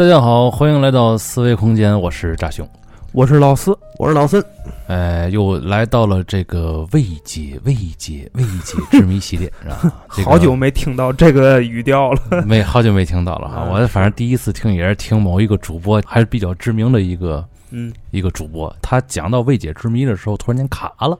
[0.00, 2.66] 大家好，欢迎来到思维空间，我是炸熊，
[3.12, 4.42] 我是老四，我是老孙。
[4.86, 9.92] 哎，又来到了这个未解、未解、未解之谜系列， 是吧？
[10.24, 13.68] 好久没听到这个语调了， 没好久没听到了哈。
[13.70, 21.18] 我反正第一次听也是听某一个主播，还是比较知名的一个，嗯，一个主播，他讲到未解之谜的时候，突然间卡了。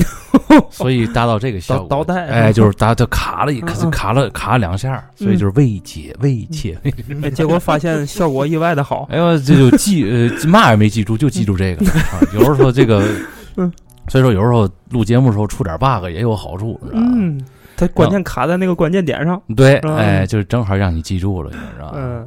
[0.70, 6.78] 所以达到这个效果，导弹哎，就是达就卡了一卡，卡了卡了两下，所以就是未解未解，
[7.34, 9.06] 结果发现效果意外的好。
[9.12, 11.84] 哎呦，这就记呃嘛也没记住，就记住这个。
[12.34, 13.02] 有时候这个，
[14.08, 17.00] 所以说有时候录节目的时候出点 bug 也有好处，是吧？
[17.02, 17.40] 嗯，
[17.76, 19.40] 它关键卡在那个关键点上。
[19.54, 21.92] 对，哎，就是正好让你记住了，你知道吧？
[21.96, 22.26] 嗯，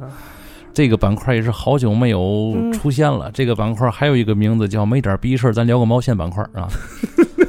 [0.74, 3.30] 这个板块也是好久没有出现了。
[3.34, 6.68] 这个板块还有一个名字叫“没点逼事儿，咱聊个毛线”板块啊。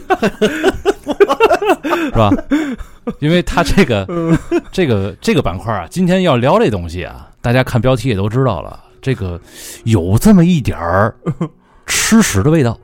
[2.05, 2.29] 是吧？
[3.19, 4.07] 因为他这个
[4.71, 9.39] 这个这个板块啊，今天要聊这东西啊，大家看标题也都知道了，这个
[9.83, 11.13] 有这么一点儿
[11.85, 12.79] 吃屎的味道。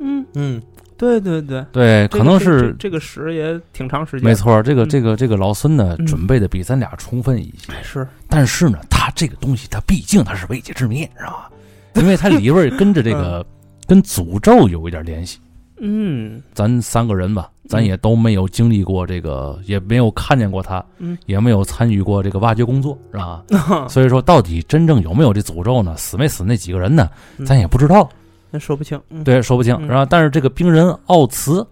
[0.00, 0.62] 嗯嗯，
[0.96, 4.28] 对对对对，可能是这个屎也挺长时间。
[4.28, 7.72] 没错，这个这个这个老孙呢，准备的比咱俩充分一些。
[7.82, 11.50] 是，但是呢，他这个东西，他毕竟他是未解之谜，知道吧？
[11.94, 13.44] 因为它里边跟着这个
[13.86, 15.40] 跟诅咒有一点联系。
[15.80, 23.42] 嗯，咱三个人吧，咱也都没有经历过这个，也没有看见过他，嗯，也没有参与过这个挖掘工作，是吧？
[23.88, 25.96] 所以说，到底真正有没有这诅咒呢？
[25.96, 27.08] 死没死那几个人呢？
[27.46, 28.08] 咱也不知道，
[28.50, 29.00] 那说不清。
[29.24, 29.78] 对，说不清。
[29.86, 31.66] 然后，但是这个冰人奥兹，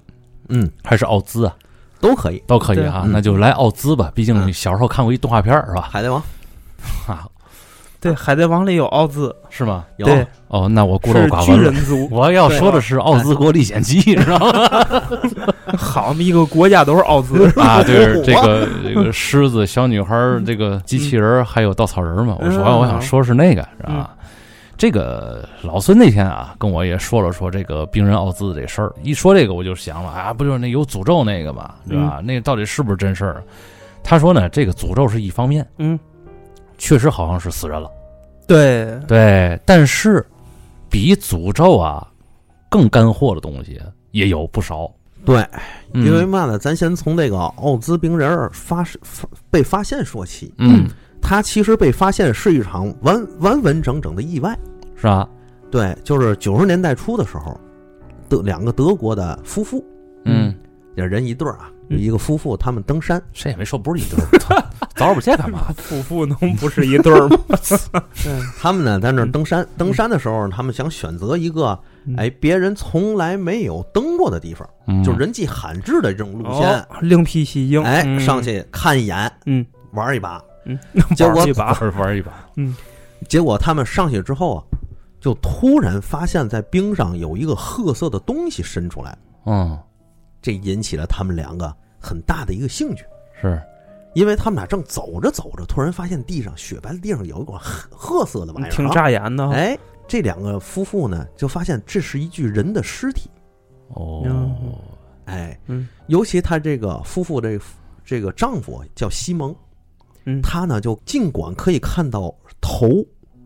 [0.49, 1.57] 嗯，还是奥兹啊，
[2.01, 3.05] 都可以，都可以啊。
[3.09, 5.89] 那就来奥兹吧，毕竟小时候看过一动画片，是吧？
[5.91, 6.23] 海贼王，
[7.09, 7.27] 啊。
[8.07, 9.85] 对，海贼王里有奥兹是吗？
[9.97, 10.07] 有
[10.49, 11.73] 哦，那我孤陋寡闻了。
[12.11, 15.13] 我要说的是《奥兹国历险记》，知道吗？
[15.77, 17.83] 好一个国家都是奥兹啊！
[17.85, 20.15] 对，这个这个狮子、小女孩、
[20.47, 22.37] 这个机器人，还有稻草人嘛。
[22.39, 24.11] 我说，我想说是那个，是吧？
[24.79, 28.93] 这个老孙那天啊，跟我也说了说这个冰人奥兹这事儿。
[29.03, 32.21] 一说这个，我就想了啊，不就是那有诅咒那个嘛，对吧？
[32.23, 33.43] 那到底是不是真事儿？
[34.05, 35.99] 他说呢，这个诅咒是一方面，嗯，
[36.79, 37.91] 确实好像是死人了。
[38.47, 40.25] 对对，但是
[40.89, 42.07] 比诅咒啊
[42.71, 43.81] 更干货的东西
[44.13, 44.91] 也有不少。
[45.25, 45.45] 对，
[45.93, 46.57] 因为嘛呢？
[46.57, 50.55] 咱先从这个奥兹冰人发发被发现说起。
[50.59, 50.87] 嗯，
[51.21, 54.57] 他其实被发现是一场完完完整整的意外，
[54.95, 55.29] 是吧？
[55.69, 57.61] 对，就是九十年代初的时候，
[58.29, 59.85] 德两个德国的夫妇，
[60.25, 60.55] 嗯，
[60.97, 64.63] 也人一对儿啊，一个夫妇他们登山，谁也没说不是一对儿。
[64.97, 65.73] 早不见干嘛？
[65.77, 67.39] 夫妇能不是一对儿吗？
[68.59, 71.79] 他们呢在那登山，登山的时候，他们想选择一个
[72.17, 74.67] 哎别人从来没有登过的地方，
[75.05, 77.83] 就人迹罕至的这种路线，另辟蹊径。
[77.85, 80.79] 哎，上去看一眼，嗯，玩一把，嗯，
[81.15, 82.75] 结果一把 玩一把，嗯，
[83.29, 84.65] 结果他们上去之后啊，
[85.21, 89.79] 就突然发现，在冰上有一个褐色的东西伸出来，嗯，
[90.41, 91.71] 这引起了他们两个
[92.01, 93.05] 很大的一个兴趣，
[93.41, 93.61] 是。
[94.17, 97.61] 因为他们俩正走着走着，突然发现地上雪白的地上有一管
[97.91, 99.47] 褐色的玩意儿，挺扎眼的。
[99.51, 99.79] 哎，
[100.09, 103.29] 这两个夫妇呢，就发现这是一具人的尸体。
[103.89, 104.25] 哦，
[105.27, 107.61] 哎，嗯，尤其他这个夫妇这
[108.07, 109.55] 这个丈夫叫西蒙，
[110.25, 112.89] 嗯，他呢就尽管可以看到头、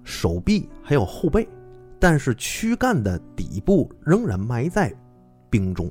[0.05, 1.45] 手臂还有后背，
[1.99, 4.95] 但是躯干的底部仍然埋在
[5.51, 5.91] 冰中。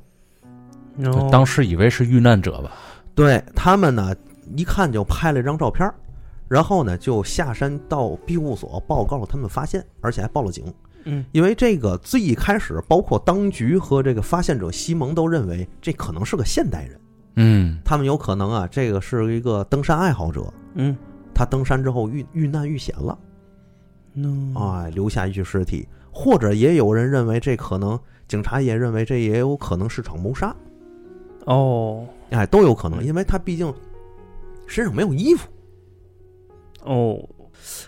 [1.29, 2.71] 当时以为是遇难者吧？
[3.13, 4.15] 对他们呢。
[4.55, 5.91] 一看就拍了一张照片，
[6.47, 10.65] 然后呢就下山到庇护所报告了他们发现，而且还报了警。
[11.05, 16.99] 嗯，因为这个最一开始，包括当局和这个发现者西蒙都认为这可能是个现代人。
[17.35, 20.51] 嗯，他们有可能啊，这个是一个登山爱好者。
[20.73, 20.97] 嗯，
[21.33, 23.17] 他登山之后遇遇难遇险了，
[24.55, 27.97] 哎，留下一具尸体，或者也有人认为这可能，
[28.27, 30.53] 警察也认为这也有可能是场谋杀。
[31.45, 33.73] 哦，哎，都有可能，因为他毕竟。
[34.69, 35.49] 身上没有衣服，
[36.83, 37.29] 哦，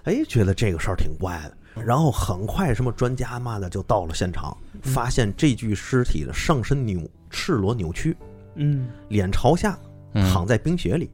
[0.04, 1.58] 哎，觉得这个事儿挺怪的。
[1.82, 8.18] 然后很快，什么专家嘛的就到了现场，发现这具尸体的上身扭赤裸扭曲，
[8.56, 9.80] 嗯，脸朝下
[10.14, 11.10] 躺在冰雪里。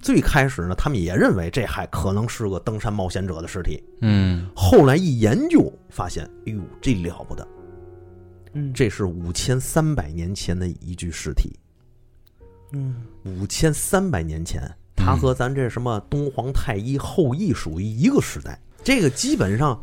[0.00, 4.48] 最开始呢，他们也认为这还可能是个登山冒险者的尸体，嗯。
[4.56, 7.46] 后来一研究发现，哎呦，这了不得，
[8.54, 11.58] 嗯，这是五千三百年前的一具尸体，
[12.72, 14.62] 嗯，五千三百年前。
[14.96, 19.80] 他和咱这什么东皇太一后羿属于一个时代，这个基本上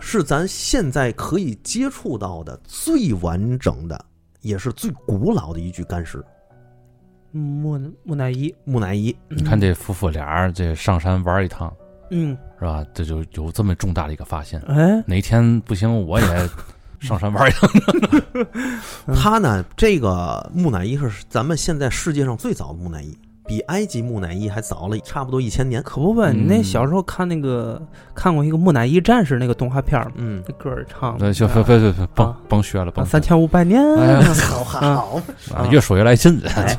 [0.00, 4.04] 是咱现在可以接触到的最完整的，
[4.42, 6.24] 也是最古老的一具干尸。
[7.30, 9.14] 木木乃伊，木乃伊。
[9.28, 11.70] 你看这夫妇俩这上山玩一趟，
[12.10, 12.84] 嗯，是吧？
[12.94, 14.58] 这就有这么重大的一个发现。
[14.62, 16.26] 哎，哪天不行，我也
[17.00, 17.70] 上山玩一趟。
[19.14, 23.16] 他呢，这个木乃伊是咱们现在世界上最早的木乃伊，
[23.48, 25.82] 比埃及木乃伊还早了差不多一千年。
[25.82, 27.80] 可不呗，你那嗯小时候看那个
[28.14, 30.12] 看过一个木乃伊战士那个动画片儿？
[30.16, 35.20] 嗯，那歌儿唱那的，行，别别别别，甭啊甭学了，甭学三千五百年，哎好 好。
[35.54, 36.38] 啊越说越来劲。
[36.54, 36.78] 哎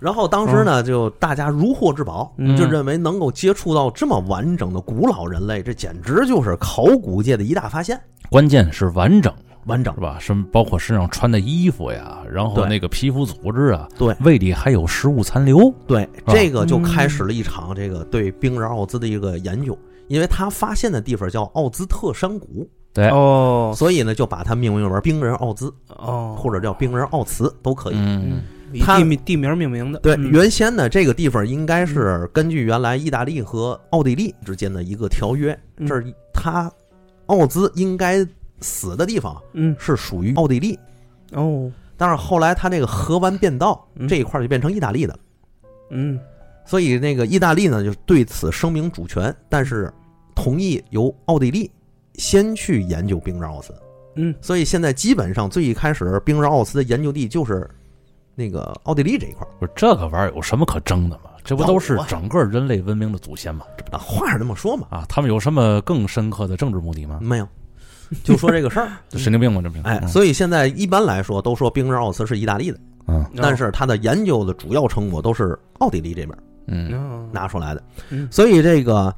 [0.00, 8.00] 然后当时呢，就大家如获至宝，嗯就认为能够接触到这么完整的古老人类，这简直就是考古界的一大发现。
[8.30, 9.30] 关键是完整，
[9.66, 10.18] 完整是，吧？
[10.20, 15.72] 什么包括身上穿的衣服呀，然后对那个皮肤组织啊，对胃里还有食物残留。
[15.86, 19.78] 对，这个就开始了一场这个对冰人奥兹的一个研究，
[20.08, 27.94] 因为他发现的地方叫奥兹特山谷，对，哦所以呢就把它命名为冰人奥兹，哦，或者叫冰人奥茨都可以。
[27.96, 28.42] 嗯
[28.72, 36.70] 以它地名地名命名的，对，嗯原先呢，这个地方应该是根据原来意大利和奥地利之间的一个条约，嗯这儿他
[37.26, 38.24] 奥兹应该
[38.60, 39.74] 死的地方嗯。
[39.78, 40.78] 是属于奥地利，
[41.32, 41.70] 哦。
[41.96, 44.08] 但是后来他那个河湾变道嗯。
[44.08, 45.18] 这一块儿就变成意大利的，
[45.90, 46.18] 嗯。
[46.64, 49.92] 所以那个意大利呢就对此声明主权，但是
[50.34, 51.70] 同意由奥地利
[52.14, 53.74] 先去研究冰人奥斯。
[54.16, 54.34] 嗯。
[54.40, 57.68] 所以现在基本上最一开始冰人奥斯的研究地就是
[58.34, 59.50] 那个奥地利这一块儿。
[59.58, 61.24] 不是这个玩意儿有什么可争的吗？
[61.42, 63.64] 这不都是整个人类文明的祖先吗？
[63.76, 67.18] 这不啊，话是这么说嘛，啊，他们有什么更深刻的政治目的吗？
[67.22, 67.48] 没有，
[68.24, 68.90] 就说这个事儿。
[69.08, 69.60] 这神经病吗？
[69.62, 69.82] 这不是？
[69.82, 70.08] 哎，嗯。
[70.08, 73.24] 所以现在一般来说都说冰人奥茨是意大利的，嗯。
[73.36, 76.36] 但是他的研究的主要成果都是奥地利这边
[76.66, 76.92] 嗯。
[76.92, 77.82] 哦拿出来的。
[78.10, 78.28] 嗯。
[78.30, 79.14] 所以这个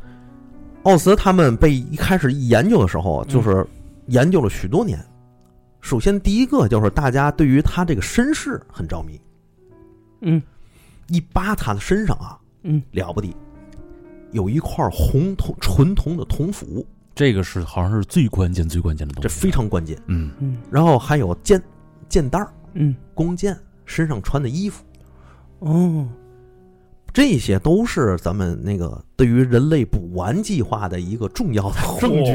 [0.83, 3.67] 奥茨他们被一开始一研究的时候，就是
[4.06, 4.99] 研究了许多年。
[5.81, 9.21] 首先第一个就是大家对于他这个身世很着迷，
[10.21, 10.43] 嗯。
[11.09, 12.83] 一扒他的身上啊，嗯。
[12.93, 13.35] 了不得，
[14.31, 19.99] 有一块红铜纯铜的铜斧，这个是好像是最关键最关键的东西，这非常关键。
[20.06, 20.31] 嗯。
[20.38, 20.59] 嗯。
[20.70, 21.62] 然后还有剑
[22.09, 22.94] 剑袋儿、嗯。
[23.14, 24.82] 弓箭，身上穿的衣服。
[25.61, 26.09] 哦。
[27.14, 32.32] 这些都是咱们那个对于人类补完计划的一个重要的 证据。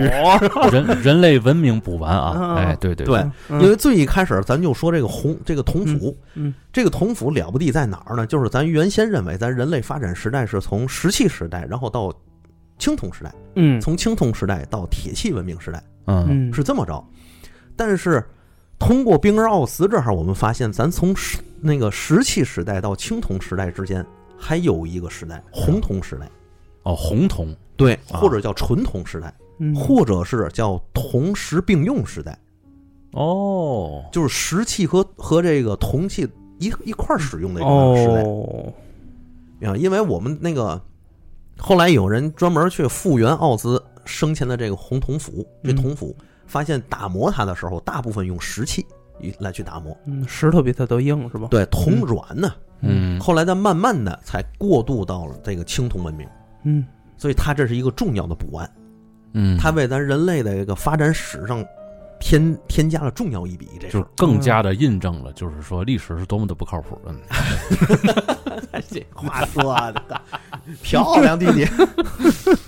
[0.72, 2.36] 人人类文明补完啊！
[2.38, 2.56] 嗯。
[2.58, 3.18] 哎，对对对，
[3.50, 6.54] 嗯因为最一开始咱就说这个红这个铜斧，嗯。
[6.72, 8.28] 这个铜斧了不地在哪儿呢？
[8.28, 12.14] 就是咱原先认为咱人类发展时代是从石器时代，然后到
[12.78, 17.04] 青铜时代，嗯从青铜时代到铁器文明时代嗯嗯是这么着。
[17.76, 18.24] 但是
[18.80, 24.06] 通过冰而奥斯这儿，我们发现咱从石那个石器时代到青铜时代之间
[24.38, 26.30] 还有一个时代，红铜时代。
[26.84, 32.38] 哦，红铜对，啊或者叫纯铜时代，嗯或者是叫铜石并用时代，
[33.12, 36.26] 哦，就是石器和和这个铜器
[36.60, 38.74] 一一块儿使用的一个时代哦
[39.64, 39.76] 啊。
[39.76, 40.82] 因为我们那个
[41.58, 46.16] 后来有人专门去复原奥兹生前的这个红铜斧，这嗯铜斧
[46.46, 48.86] 发现打磨它的时候，大部分用石器
[49.40, 51.48] 来去打磨，嗯石头比它都硬是吧？
[51.50, 52.54] 对，铜软呢。
[52.82, 53.20] 嗯。
[53.20, 56.28] 后来再慢慢的才过渡到了这个青铜文明，
[56.64, 56.86] 嗯。
[57.18, 58.70] 所以它这是一个重要的补完。
[59.34, 61.66] 嗯，它为咱人类的这个发展史上
[62.20, 63.68] 添添加了重要一笔。
[63.80, 67.00] 这就是更加的印证了，就是说历史是多么的不靠谱。
[67.06, 67.16] 嗯，
[68.90, 70.22] 这话说的
[70.82, 71.68] 漂亮，弟弟，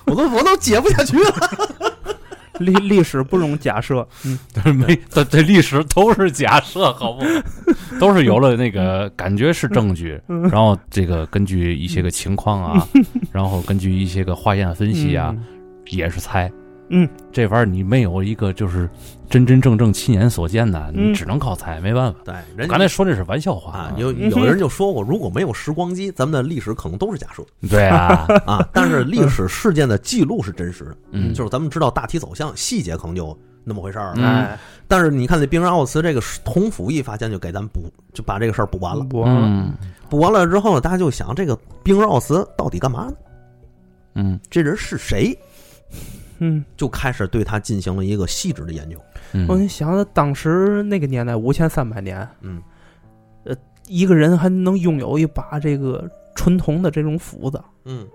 [0.05, 1.33] 我都我都解不下去了。
[2.59, 7.27] 历历史不容假设，嗯但是， 没，这这历史都是假设，好不好？
[8.01, 12.85] 都是有了那个感觉是证据，然后这个根据一些个情况啊，
[13.31, 15.33] 然后根据一些个化验分析啊，
[15.85, 16.51] 也是猜。
[16.89, 18.89] 嗯，这玩意儿你没有一个就是
[19.29, 22.19] 真真正正亲眼所见的，嗯你只能靠猜，没办法。
[22.25, 28.67] 对，人刚才说这是玩笑话啊，有有人就说过，如果没有时光机，咱们的历史可能都是假设对啊， 啊。
[28.73, 34.13] 但是历史事件的记录是真实的，嗯，就是咱们知道大体走向，细节可能就那么回事儿了。
[34.17, 37.81] 嗯哎，但是你看那冰人奥茨这个同府一发现，就给咱补，
[38.13, 39.03] 就把这个事儿补完了。
[39.03, 39.73] 补完了
[40.09, 43.13] 补完了之后呢，大家就想，这个冰人奥茨到底干嘛呢？
[44.15, 45.37] 嗯这人是谁？
[46.39, 48.97] 嗯，就开始对他进行了一个细致的研究。
[49.47, 52.61] 我嗯，想想当时那个年代五千三百年，嗯，
[53.43, 53.55] 呃
[53.87, 58.07] 一个人还能拥有一把这个纯铜的这种斧子，嗯，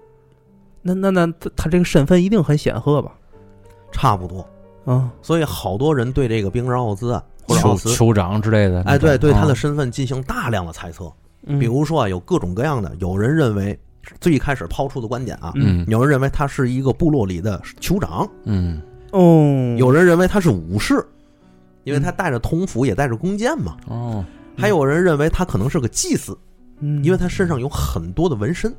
[0.83, 3.12] 那那那他他这个身份一定很显赫吧？
[3.93, 4.47] 差不多。
[4.85, 11.11] 啊，所以好多人对这个冰人奥兹啊，或者酋酋长之类的，哎，对，对他的啊身份进行大量的猜测。
[11.47, 11.59] 嗯。
[11.59, 13.78] 比如说啊，有各种各样的，有人认为
[14.20, 18.80] 最开始抛出的观点啊，嗯有人认为他是一个部落里的酋长，嗯
[19.12, 21.04] 哦，有人认为他是武士，
[21.84, 23.76] 因为他带着铜斧也带着弓箭嘛。
[23.87, 24.25] 哦，
[24.56, 26.37] 还有人认为他可能是个祭司，
[26.80, 28.75] 嗯，因为他身上有很多的纹身。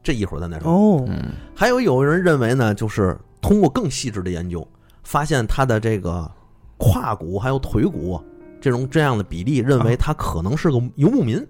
[0.00, 0.70] 这一会儿咱再说。
[0.70, 4.66] 哦，嗯还有有人认为呢，就是通过更细致的研究，
[5.02, 6.30] 发现他的这个
[6.76, 8.18] 胯骨还有腿骨
[8.60, 11.44] 这种这样的比例，认为他可能是个游牧民，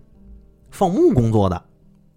[0.70, 1.62] 放牧工作的。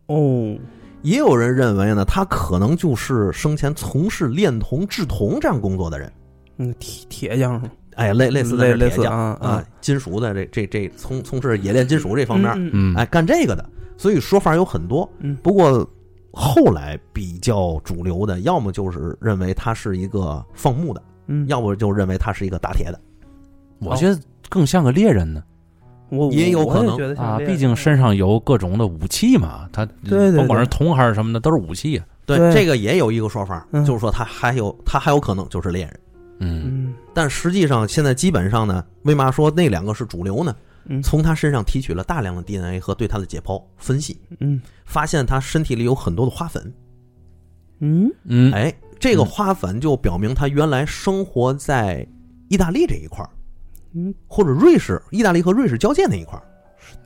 [0.07, 0.57] 哦，
[1.01, 6.11] 也有人认为呢，他可能就是生前从事炼铜制铜这样工作的人。
[6.57, 13.67] 嗯，铁铁匠是吗哎，类类似的类类铁匠似啊啊，金属的这这这从从事冶炼金属这方面，嗯哎，干这个的，
[13.97, 15.09] 所以说法有很多。
[15.19, 15.87] 嗯不过
[16.31, 22.99] 后来比较主流的，要么就是认为他是一个放牧的，嗯，要不就认为他是一个打铁的。
[23.79, 24.17] 我觉得
[24.47, 25.43] 更像个猎人呢
[26.11, 32.05] 我也有可能啊，毕竟身上有各种的武器嘛，他对对甭管是铜还是什么的，都是武器啊。
[32.25, 35.99] 对，这个也有一个说法，嗯就是说他还有他还有可能就是猎人。
[36.39, 40.55] 嗯嗯但实际上，现在基本上呢，为嘛说那两个是主流呢？
[40.85, 46.73] 嗯从他身上提取了大量的 DNA 和对他的解剖分析，嗯发现他身体里有很多的花粉。
[47.79, 52.05] 嗯嗯，哎，这个花粉就表明他原来生活在
[52.49, 53.29] 意大利这一块儿，
[53.93, 56.43] 嗯，或者瑞士，意大利和瑞士交界那一块儿，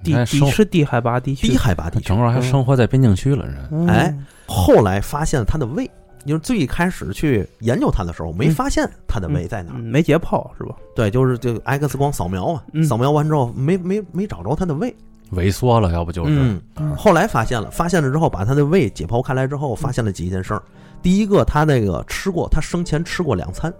[0.03, 2.19] 低你看生低是低海拔地区，低海拔地区整。
[2.19, 3.67] 个还生活在边境区了，人。
[3.71, 4.15] 嗯哎，
[4.47, 5.89] 后来发现了他的胃，
[6.25, 9.77] 因为最开始去研究他的时候，没发现他的胃在哪儿。
[9.79, 10.75] 嗯没解剖是吧？
[10.95, 14.95] 对，就是就 X 光扫描啊，嗯扫描完之后没没没找着他的胃。
[15.31, 20.61] 萎缩了，要不就是嗯，嗯后来发现了，发现了之后，把他的胃解剖开来之后，发现了几件事儿。
[21.01, 23.73] 第一个，他那个吃过，他生前吃过两餐，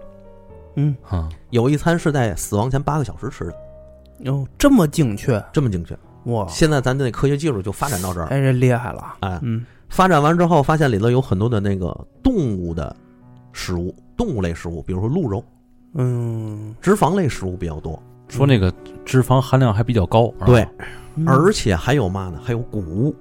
[0.76, 3.54] 嗯，嗯有一餐是在死亡前八个小时吃的，
[4.20, 5.42] 哟，这么精确？
[5.52, 5.96] 这么精确。
[6.26, 6.46] 哇！
[6.48, 9.64] 现在咱的科学技术就发展到这儿，哎，这厉害了，哎，嗯。
[9.88, 12.94] 发展完之后，发现里头有很多的那个动物的
[13.52, 15.44] 食物，动物类食物，比如说鹿肉，
[15.94, 18.72] 嗯，脂肪类食物比较多，说那个
[19.04, 20.26] 脂肪含量还比较高。
[20.44, 20.66] 对，
[21.14, 21.28] 嗯。
[21.28, 22.40] 而且还有嘛呢？
[22.42, 23.14] 还有谷物，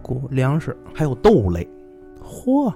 [0.00, 1.68] 谷粮食，还有豆类。
[2.24, 2.72] 嚯，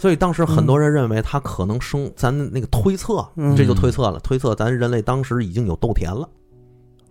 [0.00, 3.54] 所以当时很多人认为它可能生，咱那个推测，嗯。
[3.54, 6.26] 这就推测了，推测咱人类当时已经有豆田了，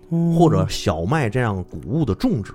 [0.10, 2.52] 嗯或者小麦这样谷物的种植。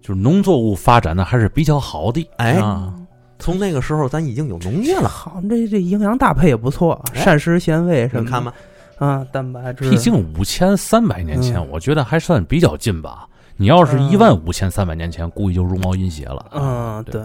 [0.00, 2.24] 就是农作物发展的还是比较好的。
[2.36, 2.94] 哎啊，
[3.40, 7.20] 从那个时候，咱已经有农业了，好，这这营养搭配也不错，哎。
[7.22, 8.54] 膳食纤维什么，你看吧，
[8.98, 11.68] 啊，蛋白质，毕竟五千三百年前，嗯。
[11.72, 13.26] 我觉得还算比较近吧。
[13.56, 14.08] 你要是嗯。
[14.08, 16.46] 一万五千三百年前，估计就茹毛饮血了。
[16.52, 17.22] 嗯，对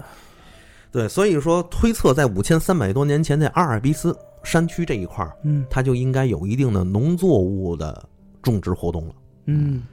[0.92, 8.08] 对，所以说推测在五千三百多年前，在阿尔卑斯山区这一块儿，嗯它就应该有一定的农作物的
[8.42, 9.16] 种植活动了。
[9.46, 9.84] 嗯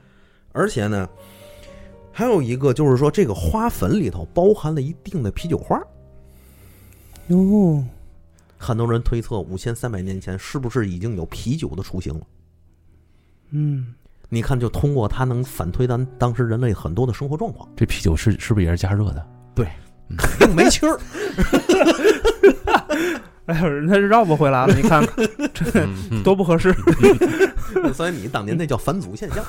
[0.53, 1.07] 而且呢，
[2.11, 5.79] 还有一个就是说，这个花粉里头包含了一定的啤酒花。
[7.27, 7.83] 哟，
[8.57, 12.21] 很多人推测，五千三百年前是不是已经有啤酒的雏形了？
[13.51, 13.93] 嗯，
[14.29, 19.27] 你看，就通过它能反推咱当时人类很多的生活状况，这啤酒是是不是也是加热的？
[20.39, 20.99] 并没气儿。
[23.47, 25.25] 哎呦，人家绕不回来了，你看看
[25.75, 26.75] 嗯嗯多不合适，
[27.95, 29.41] 所以你当年那叫返祖现象。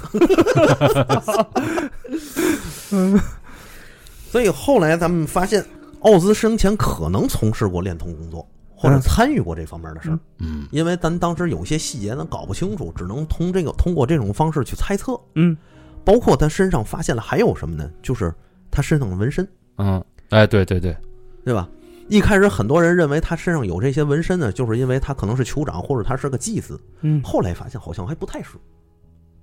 [4.30, 5.64] 所以后来咱们发现，
[6.02, 8.46] 奥兹生前可能从事过恋童工作，
[8.76, 10.18] 或者嗯参与过这方面的事儿。
[10.38, 15.18] 嗯因为咱当时有些细节咱搞不清楚，只能通这个通过这种方式去猜测。
[15.34, 15.56] 嗯
[16.04, 17.90] 包括他身上发现了还有什么呢？
[18.00, 18.32] 就是
[18.70, 19.46] 他身上的纹身，
[19.78, 20.96] 嗯，哎，对对对，
[21.44, 21.68] 对吧？
[22.08, 26.80] 一开始很多人认为他身上有这些纹身呢，就是因为他可能是酋长或者他是个祭司。
[27.02, 28.56] 嗯，后来发现好像还不太是，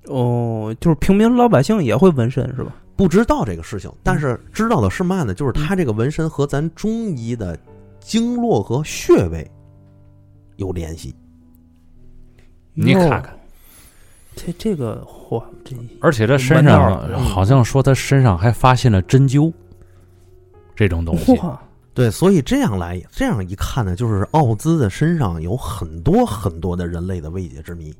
[0.06, 2.75] 哦，就是平民老百姓也会纹身是吧？
[2.96, 5.34] 不知道这个事情，但是知道的是嘛呢？
[5.34, 7.58] 就是他这个纹身和咱中医的
[8.00, 9.50] 经络和穴位
[10.56, 11.13] 有联系。
[12.74, 13.38] 你看看，
[14.36, 19.51] 这这个嚯，这而且这身上好像说他身上还发现了针灸
[20.75, 21.39] 这种东西。
[21.94, 27.94] 对，所以这样来这样一看呢，就是奥兹的身上有很多很多的人类的未解之谜，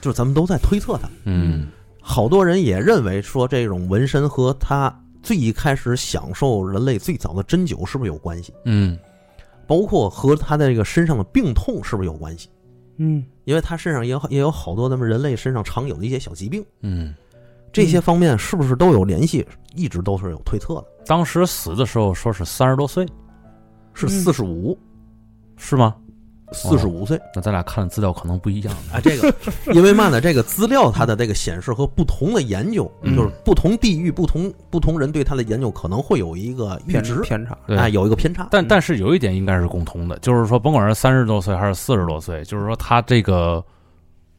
[0.00, 1.08] 就是咱们都在推测他。
[1.24, 1.68] 嗯
[2.00, 4.90] 好多人也认为说，这种纹身和他
[5.22, 8.54] 最一开始享受人类最早的针灸是不是有关系？
[8.64, 8.98] 嗯
[9.66, 12.48] 包括和他的这个身上的病痛是不是有关系？
[12.96, 17.14] 嗯因为他身上也有也有好多咱们人类身上常有的一些小疾病，嗯，
[17.72, 19.46] 这些方面是不是都有联系？
[19.74, 20.84] 一直都是有推测的。
[21.06, 23.06] 当时死的时候说是三十多岁，
[23.94, 24.78] 是嗯四十五，
[25.56, 25.94] 是吗？
[26.52, 28.74] 四十五岁那咱俩看的资料可能不一样。
[28.90, 28.98] 啊。
[29.02, 29.34] 这个
[29.74, 30.18] 因为嘛呢？
[30.18, 38.48] 这个资料它的这个显示和不同的研究，嗯就是不同地域、不同不同人对它的研究可能会有一个阈偏值，偏差，对，哎，有一个偏差。
[38.50, 43.62] 但但是有一点应该是共同的，就是说，甭管是三十多岁还是四十多岁，就是说他这个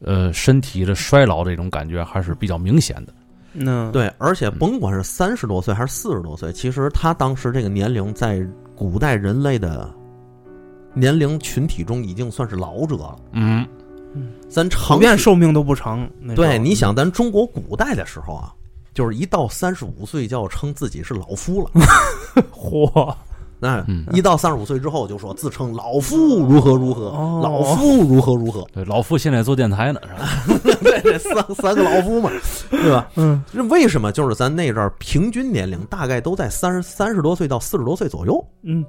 [0.00, 3.14] 呃身体的衰老这种感觉还是比较明显的。
[3.52, 9.92] 嗯，对，而且甭管是三十多岁还是四十多岁，其实他当时这个年龄在古代人类的
[10.94, 13.16] 年龄群体中已经算是老者了。
[13.32, 13.66] 嗯，
[14.48, 16.08] 咱普常识遍寿命都不长。
[16.34, 18.52] 对，你想咱中国古代的时候啊，
[18.94, 21.70] 就是一到三十五岁就要称自己是老夫了。
[22.52, 23.14] 嚯，
[23.60, 28.66] 那嗯一到三十五岁之后，就说自称老夫如何如何，哦老夫如何如何。
[28.72, 30.00] 对，老夫现在做电台呢，
[30.48, 30.74] 是吧？
[30.82, 32.30] 对，这三三个老夫嘛，
[32.70, 33.08] 对吧？
[33.16, 34.10] 嗯这为什么？
[34.10, 38.84] 就是咱那阵儿平均年龄大概都在三十三十多岁到四十多岁左右，嗯，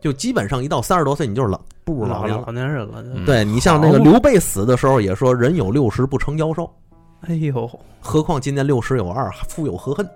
[0.00, 2.40] 就基本上一到三十多岁，你就是老步入老年。
[2.46, 3.02] 老年人了。
[3.02, 6.70] 嗯对你像那个刘备死的时候也说“人有六十不成妖兽
[7.22, 7.68] 哎呦，”，
[8.00, 10.08] 何况今年六十有二，夫有何恨？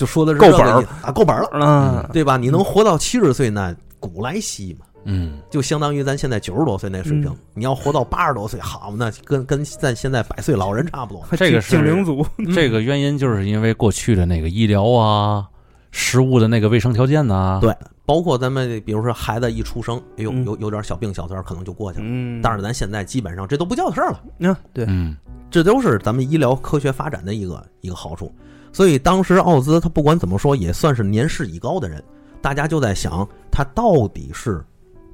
[0.00, 0.82] 就说的是够本儿。
[1.02, 2.38] 啊，够本儿了，嗯，对吧？
[2.38, 4.86] 你能活到七十岁，那古来稀嘛。
[5.04, 7.36] 嗯，就相当于咱现在九十多岁那水平，嗯。
[7.52, 11.22] 你要活到八十多岁，好，那跟跟咱现在百岁老人差不多。
[11.36, 15.46] 这个是精灵族， 这个原因就是因为过去的那个医疗啊、
[15.90, 17.74] 食物的那个卫生条件呐、对
[18.06, 20.44] 包括咱们比如说孩子一出生，哎呦嗯。
[20.46, 22.04] 有有点小病小灾，可能就过去了。
[22.08, 25.14] 嗯，但是咱现在基本上这都不叫事儿了，嗯，对，嗯，
[25.50, 28.32] 这都是咱们医疗科学发展的一个一个好处。
[28.72, 32.02] 所以当时奥兹他不管怎么说也算是年事已高的人，
[32.40, 34.64] 大家就在想他到底是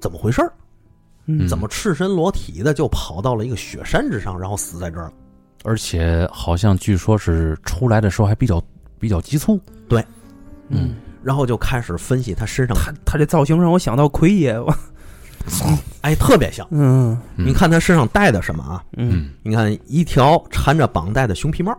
[0.01, 0.53] 怎么回事儿，
[1.27, 1.49] 嗯。
[1.49, 5.13] 怎么赤身裸体的就跑到了一个雪山之上，然后死在这儿了。
[5.65, 8.63] 而且好像据说是出来的时候还比较
[9.01, 9.61] 比较急促。
[9.89, 10.05] 对。
[10.69, 14.73] 嗯，然后就开始分析他身上，他他这造型让我想到奎爷，我
[16.03, 16.67] 哎，特别像。
[16.71, 17.19] 嗯。
[17.37, 17.47] 嗯。
[17.47, 18.85] 你看他身上戴的什么啊？
[18.97, 19.31] 嗯。
[19.43, 21.77] 你看一条缠着绑带的熊皮帽，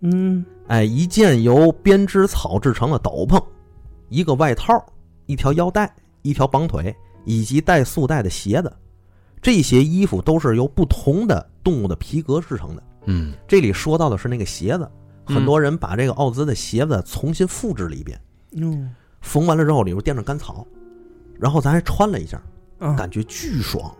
[0.00, 3.42] 嗯哎，一件由编织草制成的斗篷，
[4.08, 4.84] 一个外套，
[5.26, 8.72] 一条腰带，一条绑腿，以及带束带的鞋子。
[9.42, 12.82] 这些衣服都是由不同的动物的皮革制成的。
[13.06, 14.88] 嗯这里说到的是那个鞋子，
[15.26, 18.20] 嗯很多人把这个奥兹的鞋子重新复制了一遍，
[18.52, 20.66] 嗯缝完了之后里边垫着干草，
[21.38, 22.40] 然后咱还穿了一下，
[22.78, 23.92] 啊，感觉巨爽。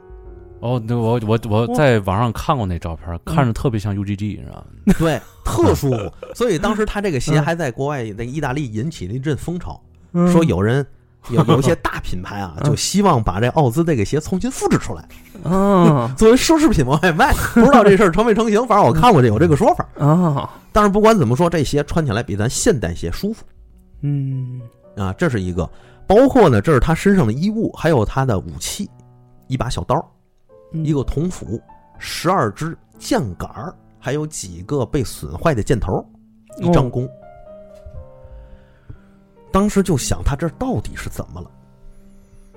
[0.60, 4.94] 哦，那，我我我在网上看过那照片，嗯看着特别像 UGG，你知道吗？
[4.98, 6.12] 对，特舒服。
[6.34, 9.80] 所以当时他这个鞋嗯还在国外那意大利引起了一阵风潮，
[10.12, 10.86] 嗯说有人
[11.30, 15.02] 有有一些大品牌啊，嗯就希望把这奥兹这个鞋重新复制出来，
[15.50, 17.32] 啊作为奢侈品往外卖。
[17.54, 19.86] 不知道这事儿成没成型，反正我看过这有这个说法。
[19.98, 23.44] 啊，但是不管怎么说，这鞋穿起来比咱现代鞋舒服
[24.02, 24.60] 嗯
[24.96, 25.68] 啊，这是一个。
[26.06, 28.90] 包括呢，这是他身上的衣物，还有他的武器，
[29.46, 30.19] 一把小刀，嗯
[30.72, 31.60] 一个铜斧，
[31.98, 36.04] 十二支箭杆儿，还有几个被损坏的箭头，
[36.58, 37.08] 一张哦弓。
[39.52, 41.50] 当时就想，他这到底是怎么了？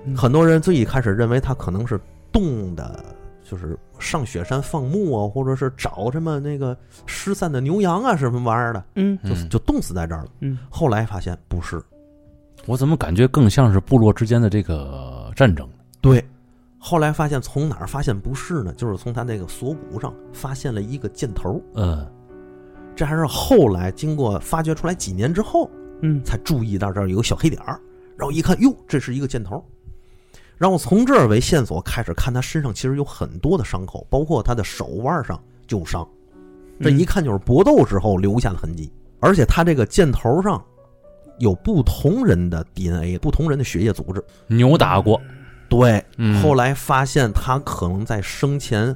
[0.04, 1.98] 嗯很多人最一开始认为他可能是
[2.30, 3.02] 冻的，
[3.42, 10.28] 就是上雪山放牧啊，或者是找什么那个失散的牛羊啊，什么玩意儿的，嗯就嗯就冻死在这儿了。
[10.40, 11.82] 嗯后来发现不是，
[12.66, 15.66] 我怎么感觉更像是部落之间的这个战争？
[16.02, 16.22] 对，
[16.86, 18.70] 后来发现从哪儿发现不是呢？
[18.76, 22.06] 就是从他那个锁骨上发现了一个箭头，嗯
[22.94, 25.70] 这还是后来经过发掘出来几年之后
[26.02, 27.80] 嗯才注意到这儿有个小黑点儿，
[28.18, 29.64] 然后一看，哟，这是一个箭头。
[30.58, 36.06] 然后从这儿为线索开始看他身上其实有很多的伤口，包括他的手腕上旧伤，
[36.82, 38.92] 这嗯一看就是搏斗时候留下的痕迹。
[39.20, 40.62] 而且他这个箭头上
[41.38, 44.22] 有不同人的 DNA，不同人的血液组织。
[44.48, 45.18] 扭打过，
[45.68, 48.94] 对，嗯，后来发现他可能在生前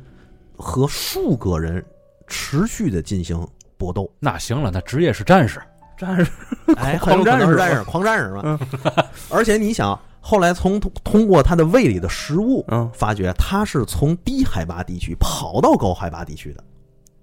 [0.57, 1.85] 和数个人
[2.27, 5.61] 持续的进行搏斗，那行了，那职业是战士，
[5.97, 6.31] 战士，
[6.77, 8.43] 哎，狂很有可能是战士战士，狂战士嘛。
[8.45, 8.59] 嗯。
[9.31, 12.91] 而且你想，后来从通过他的胃里的食物，嗯。
[12.93, 16.65] 发觉他是从低海拔地区跑到高海拔地区的。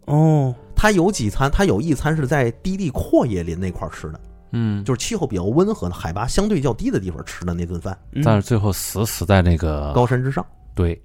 [0.05, 0.53] 哦。
[0.75, 4.19] 他有几餐，他有一餐是在低地阔叶林那块儿吃的，
[4.57, 10.45] 嗯，就是气候比较温和的、海拔相对较低的地方吃的那顿饭，嗯但是最后死死在那个高山之上。
[10.73, 10.99] 对，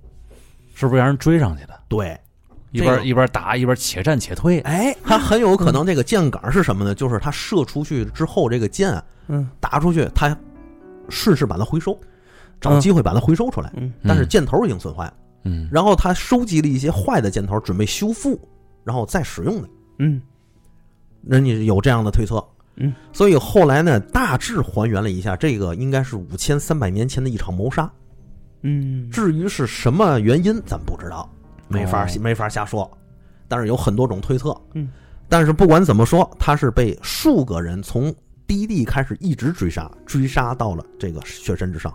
[0.75, 1.79] 是不是让人追上去的？
[1.89, 2.17] 对，
[2.71, 6.95] 一边个一边打一边且战且退，哎，他很有可能这个箭杆是什么呢？
[6.95, 10.37] 就是他射出去之后，这个箭啊嗯打出去，他
[11.09, 11.99] 顺势把它回收，
[12.61, 13.73] 找机会把它回收出来。
[13.77, 18.41] 嗯但是箭头已经损坏了，嗯，然后他收集了一些坏的箭头，准备修复，
[18.85, 19.69] 然后再使用的。
[19.99, 20.23] 嗯
[21.23, 22.43] 人家有这样的推测，
[22.77, 27.91] 嗯，所以后来呢，大致还原了一下，这个应该是五千三百年前的一场谋杀。
[28.63, 31.31] 嗯，至于是什么原因，咱不知道，
[31.69, 32.91] 没法、哦没法瞎说。
[33.49, 34.89] 但是有很多种推测，嗯，
[35.29, 38.15] 但是不管怎么说，他是被数个人从
[38.47, 41.93] 低地开始一直追杀，追杀到了这个雪山之上。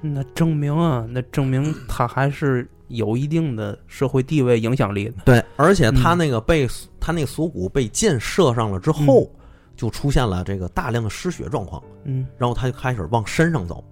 [0.00, 5.14] 那证明啊，那证明他还是有一定的社会地位影响力的。
[5.24, 9.30] 对，而且他嗯那个被、他那个锁骨被箭射上了之后，
[9.76, 13.84] 就出现了这个大量的失血状况，嗯然后他就开始往山上走，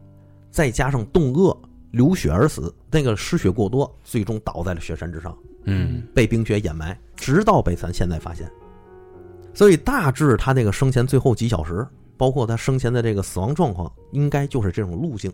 [0.51, 1.57] 再加上冻饿
[1.91, 8.51] 流血而死，那个失血过多，最终倒在了雪山之上，嗯被冰雪掩埋，直到被咱现在发现。
[9.55, 11.87] 所以大致他这个生前最后几小时，
[12.17, 15.31] 包括他生前的这个死亡状况，应该就是这种路径。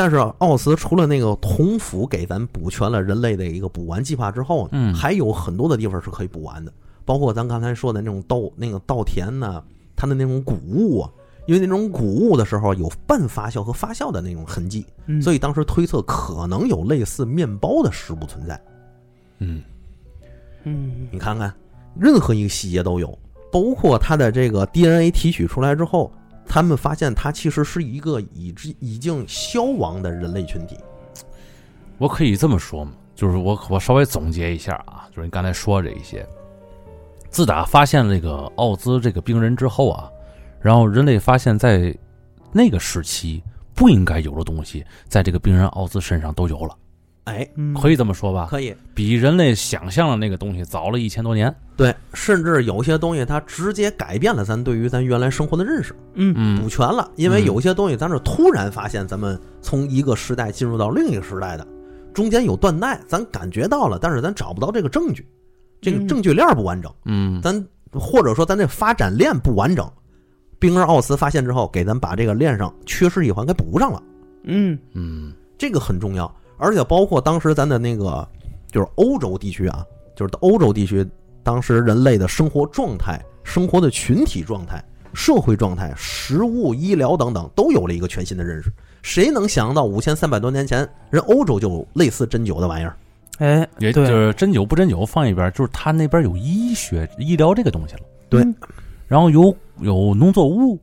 [0.00, 4.94] 但是啊奥斯除了那个铜斧给咱补全了人类的一个补完计划之后呢，嗯。
[4.94, 6.72] 还有很多的地方是可以补完的，
[7.04, 9.62] 包括咱刚才说的那种稻那个稻田呐、
[9.94, 11.10] 它的那种谷物啊，
[11.46, 18.58] 因为那种谷物的时候有半发酵和发酵的那种痕迹，嗯，所以当时推测可能有类似面包的食物存在。
[19.40, 19.62] 嗯。
[20.64, 21.08] 嗯。
[21.10, 21.52] 你看看，
[21.94, 23.18] 任何一个细节都有，
[23.52, 26.10] 包括它的这个 DNA 提取出来之后，
[26.52, 30.76] 他们发现它其实是一个已知已经消亡的人类群体。
[31.96, 32.90] 我可以这么说吗？
[33.14, 36.26] 就是我我稍微总结一下啊，就是你刚才说这一些，
[37.28, 40.10] 自打发现这个奥兹这个病人之后啊，
[40.60, 41.96] 然后人类发现，在
[42.50, 43.40] 那个时期
[43.74, 46.76] 不应该有的东西，在这个病人奥兹身上都有了，
[47.30, 48.48] 哎，嗯，可以这么说吧？
[48.50, 51.54] 可以，比人类想象的那个东西早了一千多年。
[51.76, 57.10] 对，甚至有些东西它直接改变了咱对于咱原来生活的认识，嗯嗯补全了。
[57.16, 61.66] 因为嗯有些东西咱是突然发现，咱们从一个时代进入到另一个时代的，
[62.12, 65.24] 中间有断代，咱感觉到了，但是咱找不到这个证据，
[65.80, 66.92] 这个嗯证据链不完整。
[67.04, 69.90] 嗯咱或者说咱这发展链不完整，
[70.58, 74.02] 冰儿奥斯发现之后，给咱把这个链上缺失一环给补上了，
[74.44, 76.30] 嗯嗯这个很重要。
[76.60, 78.26] 而且包括当时咱的那个
[78.70, 81.04] 就是欧洲地区啊，就是欧洲地区
[81.42, 88.70] 当时人类的生活状态、生活的群体状态、社会状态、食物、医疗等等，都有了一个全新的认识。
[89.02, 92.96] 谁能想到五千三百多年前，人欧洲就有类似针灸的玩意儿？
[93.38, 98.54] 哎，对，也就是针灸不针灸放一边，就是他那边有医学医疗这个东西了，对嗯
[99.08, 100.78] 然后有有农作物，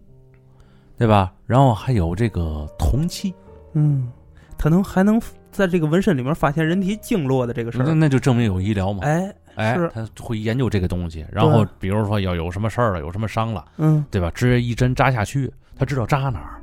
[0.98, 1.32] 对吧？
[1.46, 3.34] 然后还有这个铜器，
[3.74, 4.12] 嗯，
[4.58, 5.22] 他能还能
[5.58, 9.00] 在这个纹身里面发现人体经络的这个事那儿，那就证明有医疗嘛。
[9.04, 14.32] 哎，哎，他会研究这个东西，然后比如说要有什么事儿了，有什么伤了，嗯，对吧？
[14.34, 16.54] 直接一针扎下去，他知道扎哪儿。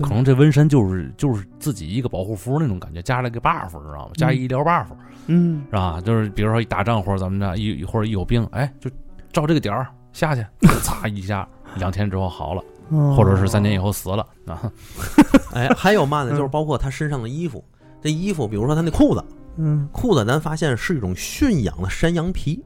[0.00, 4.10] 可能这纹身就是就是自己一个保护符那种感觉，加了个 buff，知道吗？
[4.14, 4.86] 加一医疗 buff，
[5.26, 6.00] 嗯是吧？
[6.04, 8.88] 就是比如说一打仗或者怎么着，一或者一有病，哎，就
[9.32, 10.44] 照这个点儿下去，
[10.82, 14.70] 擦一下，两天之后好了，哦或者是三年以后死了啊。
[15.52, 16.30] 哎，还有嘛呢？
[16.32, 17.64] 嗯就是包括他身上的衣服，
[18.00, 19.24] 这衣服，比如说他那裤子，
[19.56, 19.88] 嗯。
[19.92, 22.62] 裤子咱发现是一种驯养的山羊皮，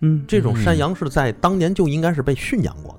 [0.00, 2.98] 嗯，这种山羊是在当年就应该是被驯养过的。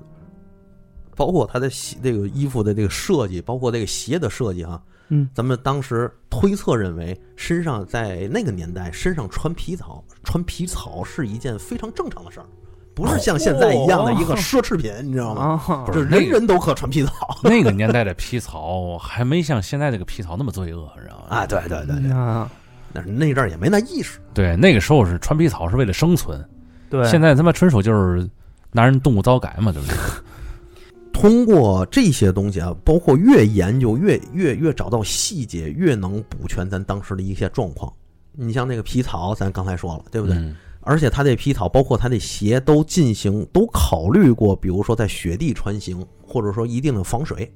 [1.16, 5.28] 包括他的鞋这个衣服的这个设计，包括这个鞋的设计啊，嗯。
[5.32, 12.46] 咱们当时推测认为，身上在那个年代身上穿皮草，穿皮草是一件非常正常的事儿，
[12.94, 15.60] 不是像现在一样的一个奢侈品，你知道吗？
[15.66, 21.36] 啊，就是人人都可穿皮草 那个年代的皮草还没像现在这个皮草那么罪恶，你知道吗？
[21.36, 21.46] 啊！
[21.46, 22.50] 对对对对，啊，
[22.92, 24.20] 但是那阵儿也没那意识。
[24.32, 26.42] 对，那个时候是穿皮草是为了生存，
[26.88, 28.28] 对，现在他妈纯属就是
[28.70, 29.96] 拿人动物糟改嘛，对不对？
[31.12, 37.92] 通过这些东西啊，包括越研究越越越找到细节，越能补全咱当时的一些状况。
[38.32, 40.36] 你像那个皮草，咱刚才说了，对不对？
[40.36, 47.52] 嗯而且他这皮草，包括他的鞋，都进行都考虑过，比如说在雪地穿行，或者说一定的防水、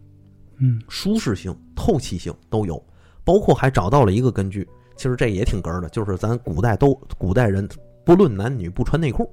[0.59, 2.83] 嗯舒适性、透气性都有。
[3.25, 7.69] 包括还找到了一个根据，其实这也挺哏儿的，就是咱古代都古代人
[8.03, 9.31] 不论男女不穿内裤，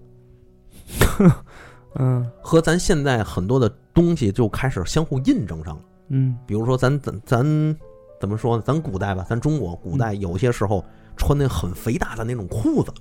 [1.96, 5.82] 嗯和咱现在很多的东西就开始相互印证上了。
[6.10, 7.78] 嗯比如说咱咱咱
[8.20, 8.64] 怎么说呢？
[8.66, 10.84] 咱古代吧，咱中国古代有些时候
[11.16, 12.92] 穿那很肥大的那种裤子，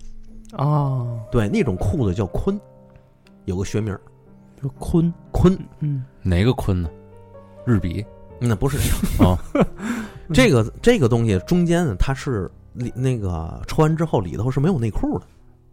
[0.57, 2.59] 啊，对，那种裤子叫坤，
[3.45, 4.01] 有个学名儿
[4.62, 5.59] 就鲲，鲲。
[5.81, 6.88] 嗯哪个坤呢？
[7.67, 8.05] 日比
[8.38, 8.79] 那不是
[9.23, 9.38] 哦，
[10.33, 15.27] 这个这个东西中间呢，它是里那个穿完之后里头是没有内裤的，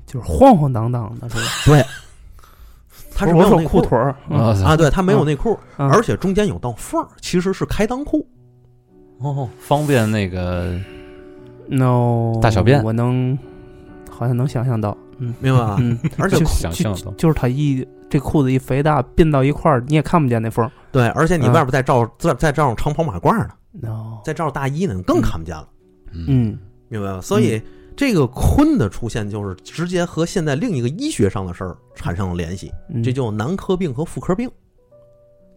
[0.06, 1.42] 就是晃晃荡荡的，是吧？
[1.66, 1.86] 对，
[3.14, 8.26] 它是没有内裤裤腿儿嗯啊啊，对，它没有内裤，嗯而且中间有道缝儿，其实是开裆裤。
[9.20, 10.80] 哦，方便那个
[11.68, 13.38] no 大小便我能
[14.22, 15.78] 好像能想象到，嗯明白吧？
[15.80, 20.72] 嗯， 而且就想象到就就是他一这裤子一肥大并到一块儿，你也看不见那缝儿。
[20.92, 23.36] 对，而且你嗯外边再罩再再罩上长袍马褂
[23.72, 25.68] 呢再罩大衣呢，你更看不见了。
[26.14, 27.20] 嗯嗯明白吧？
[27.22, 27.60] 所以
[27.96, 34.48] 这个鲲的出现，就是直接和现在另一个医学上的事儿产生了联系，嗯，这就男科病和妇科病，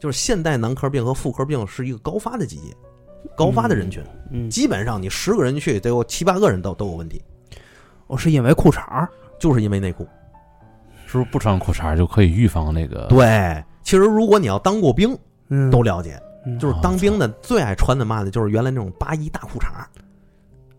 [0.00, 2.74] 就是现代男科病和妇科病是一个高发的季节。
[3.34, 7.22] 高发的人群，嗯，基本上你十个人去，得有七八个人都都有问题，
[8.06, 10.06] 我是因为裤衩儿，就是因为内裤。
[11.06, 13.06] 是不是不穿裤衩就可以预防那个？
[13.08, 15.16] 对，其实如果你要当过兵，
[15.48, 19.66] 嗯，都了解，嗯就是当兵的最爱穿的嘛的，就是原来那种八一大裤衩，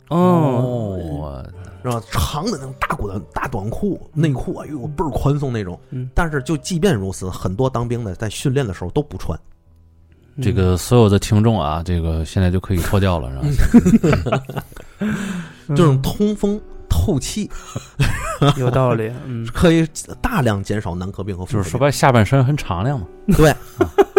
[0.09, 1.45] 哦，哦，
[1.83, 2.01] 是吧？
[2.11, 5.79] 长的那种大裤的大短裤、内裤，哎呦，倍儿宽松那种。
[5.91, 9.39] 嗯但是就即便如此，很多当兵的在训练的时候都不穿。
[10.41, 14.43] 这个所有的听众啊，这个现在就可以脱掉了，是吧？
[14.99, 16.59] 嗯这种通风
[17.05, 17.49] 透气，
[18.57, 19.87] 有道理，嗯，可以
[20.19, 23.05] 大量减少男科病和妇科病就是说白，下半身很敞亮嘛。
[23.37, 23.53] 对。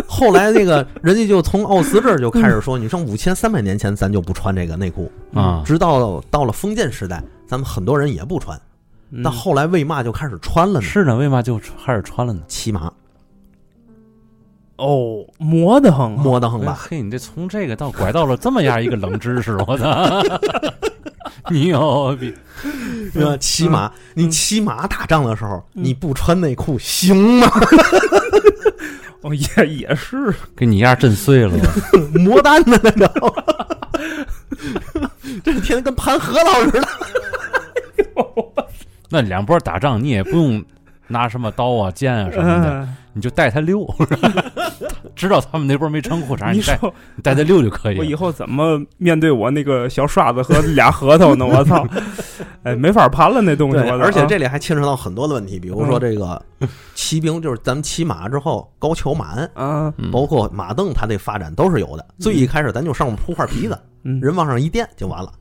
[0.06, 8.56] 后来那个人家就从奥斯这儿就开始说，你上五千三百年前咱就不穿这个内裤，啊，直到到了封建时代，咱们很多人也不穿。
[9.10, 10.82] 嗯但后来为嘛就开始穿了呢？
[10.82, 12.40] 是呢，为嘛就开始穿了呢？
[12.46, 12.92] 骑马
[14.76, 16.78] 哦，磨得慌啊，摸得很吧？
[16.78, 20.22] 嘿，你这从这个到拐到了这么样一个冷知识，我操！
[21.50, 22.34] 你有逼
[23.12, 23.36] 对吧？
[23.38, 27.48] 骑马，你骑马打仗的时候，嗯你不穿内裤行吗？
[29.22, 31.52] 哦，也也是，给你丫震碎了，
[32.14, 33.34] 磨蛋的那种，
[35.44, 36.88] 这天天跟盘核桃似的。
[39.08, 40.64] 那两波打仗你也不用
[41.08, 43.82] 拿什么刀啊、剑啊什么的，嗯你就带他溜，
[45.16, 46.78] 知道他们那波没穿裤衩，你你带
[47.22, 47.98] 带他溜就可以。
[47.98, 51.46] 我以后怎么面对我那个小刷子和俩核桃呢？
[51.46, 51.84] 我操！
[52.62, 62.04] 哎，没法盘了那东西，对，而且这里还牵扯到很多的问题，比如说这个嗯骑兵，就是咱们骑马之后高桥马鞍，啊，嗯包括马镫，它这发展都是有的。
[62.18, 65.32] 最一开始咱就上面铺块皮子，嗯，人往上一垫就完了，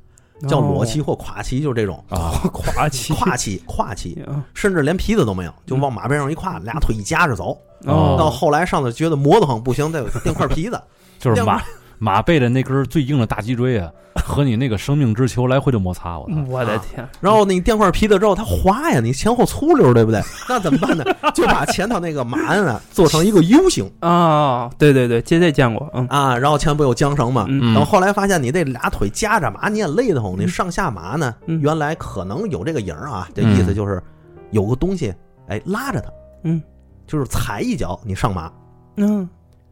[0.48, 7.58] 叫裸哦骑或垮骑，就这种啊， 跨骑， 跨骑、跨骑，啊甚至连皮子都没有，就往马背上一跨，俩腿一夹着走。
[7.86, 10.80] 哦到后来上头觉得磨得慌，不行，再 垫块皮子。
[11.20, 11.62] 就是马
[11.98, 13.90] 马背的那根最硬的大脊椎啊，
[14.26, 16.36] 和你那个生命之球来回的摩擦，我操！
[16.50, 20.22] 我的天，然后你垫块皮子之后，它滑呀，你前后粗溜，对不对？
[20.50, 21.06] 那怎么办呢？
[21.34, 27.46] 就把前头那个马鞍啊做成一个 U 型啊，对对对，这这见过，嗯啊，然后前面不有缰绳吗？
[27.48, 30.36] 嗯然后后来发现你这俩腿夹着马，你也累得慌。
[30.38, 34.04] 你上下马呢，嗯原来可能有这个影儿啊，这意思就是
[34.52, 35.14] 有个东西
[35.48, 36.10] 哎拉着它，
[36.44, 36.62] 嗯
[37.08, 38.52] 就是踩一脚你上马。
[38.98, 39.28] 嗯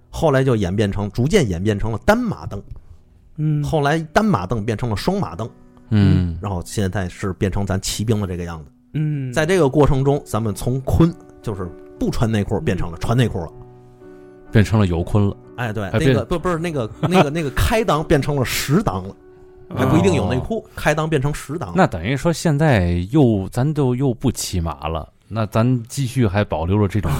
[0.09, 2.61] 后来就演变成，逐渐演变成了单马蹬，
[3.37, 5.49] 嗯，后来单马蹬变成了双马蹬，
[5.89, 8.71] 嗯，然后现在是变成咱骑兵的这个样子。
[8.93, 11.67] 嗯，在这个过程中，咱们从坤就是
[11.99, 13.51] 不穿内裤变成了穿内裤了。
[14.51, 15.35] 变成了有坤了。
[15.55, 19.15] 哎，对，那个不不是那个那个那个 开裆变成了实裆了，
[19.75, 21.71] 还不一定有内裤，开裆变成实裆。
[21.73, 27.11] 那等于说现在又咱都又不骑马了，那咱继续还保留着这种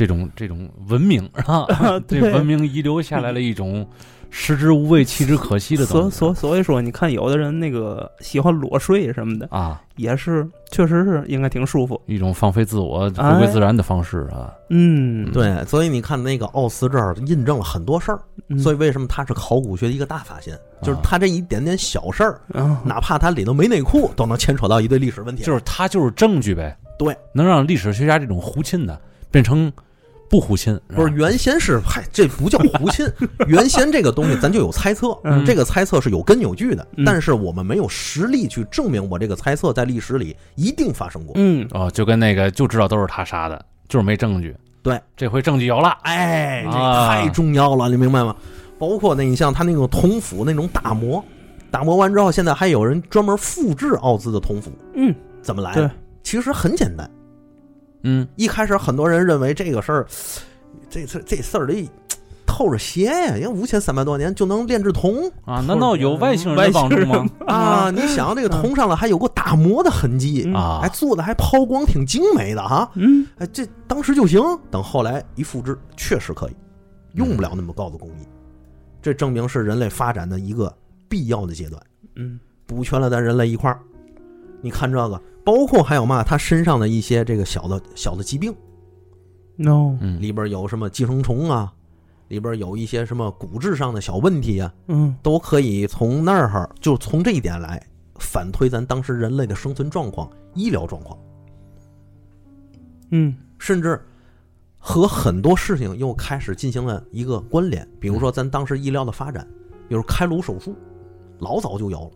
[0.00, 1.66] 这种这种文明啊，
[2.08, 3.86] 这对文明遗留下来了一种
[4.30, 12.00] 食之无味弃之可惜的所东西所所所以说，你看有的人那个喜欢裸睡什么的，啊，也是确实是应该挺舒服。
[12.06, 14.54] 一种放飞自我、哎回归自然的方式啊。
[14.70, 20.58] 嗯，对，所以你看那个奥斯这儿印证了很多事儿，嗯所以为什么它是考古学的一个大发现？
[20.80, 25.42] 就是他这一点点小事儿，啊，哪怕他里头没内裤，都能牵扯到一堆历史问题。
[25.42, 28.98] 就是他就是证据呗，对，能让历史学家这种胡沁的
[29.30, 29.70] 变成
[30.30, 33.04] 不胡亲，不是原先是，嗨，这不叫胡亲。
[33.48, 41.32] 原先这个东西咱就有猜测，嗯这个猜测是有根有据的，嗯但是我们没有实力去证明我这个猜测在历史里一定发生过。
[41.34, 44.56] 嗯，哦，就跟那个就知道都是他杀的，就是没证据。
[44.84, 48.34] 对，这回证据有了，哎，这啊太重要了，你明白吗？
[48.78, 51.22] 包括那你像他那个铜斧那种打磨，
[51.72, 55.12] 打磨完之后，现在还有人专门复制奥兹的铜斧，嗯，
[55.42, 55.90] 怎么来？
[56.22, 57.10] 其实很简单。
[58.02, 60.06] 嗯，一开始很多人认为这个事儿，
[60.88, 61.88] 这事这事儿得
[62.46, 67.26] 透着邪呀，因为五千三百多年就能炼制铜啊，难道有外星人帮助吗？
[67.46, 67.90] 啊！
[67.90, 74.42] 你想这个铜上了还有个打磨的痕迹嗯啊还做的还抛光挺精美的哈，嗯哎，这当时就行。
[74.70, 76.56] 等后来一复制，确实可以，
[77.14, 78.26] 用不了那么高的工艺，
[79.00, 80.74] 这证明是人类发展的一个
[81.08, 81.80] 必要的阶段，
[82.16, 83.78] 嗯补全了咱人类一块儿。
[84.60, 88.54] 你看这个，包括还有嘛，他身上的一些这个小的小的疾病
[89.56, 91.72] ，，no，嗯，里边有什么寄生虫啊，
[92.28, 95.16] 里边有一些什么骨质上的小问题啊，嗯。
[95.22, 97.82] 都可以从那儿就从这一点来
[98.18, 101.18] 反推咱当时人类的生存状况、医疗状况。
[103.10, 103.34] 嗯。
[103.58, 104.00] 甚至
[104.78, 109.46] 和很多事情又开始进行了一个关联，比如说咱当时医疗的发展，
[109.88, 110.74] 比如开颅手术，
[111.38, 112.10] 老早就有了，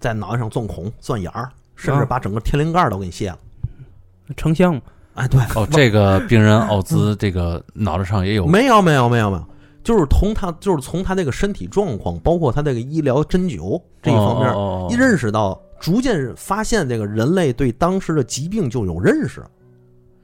[0.00, 2.04] 在脑袋上钻孔、钻眼儿，甚至啊。
[2.04, 3.38] 把整个天灵盖都给你卸了。
[4.36, 4.80] 成像嘛，
[5.14, 8.46] 哎，对，哦，这个病人奥兹这个脑袋上也有？
[8.46, 9.44] 没有没有没有没有，
[9.82, 19.42] 就是从他就是从他这个身体状况，包括他这个医疗针灸这一方面，哦一认识到，逐渐发现这个人类对当时的疾病就有认识，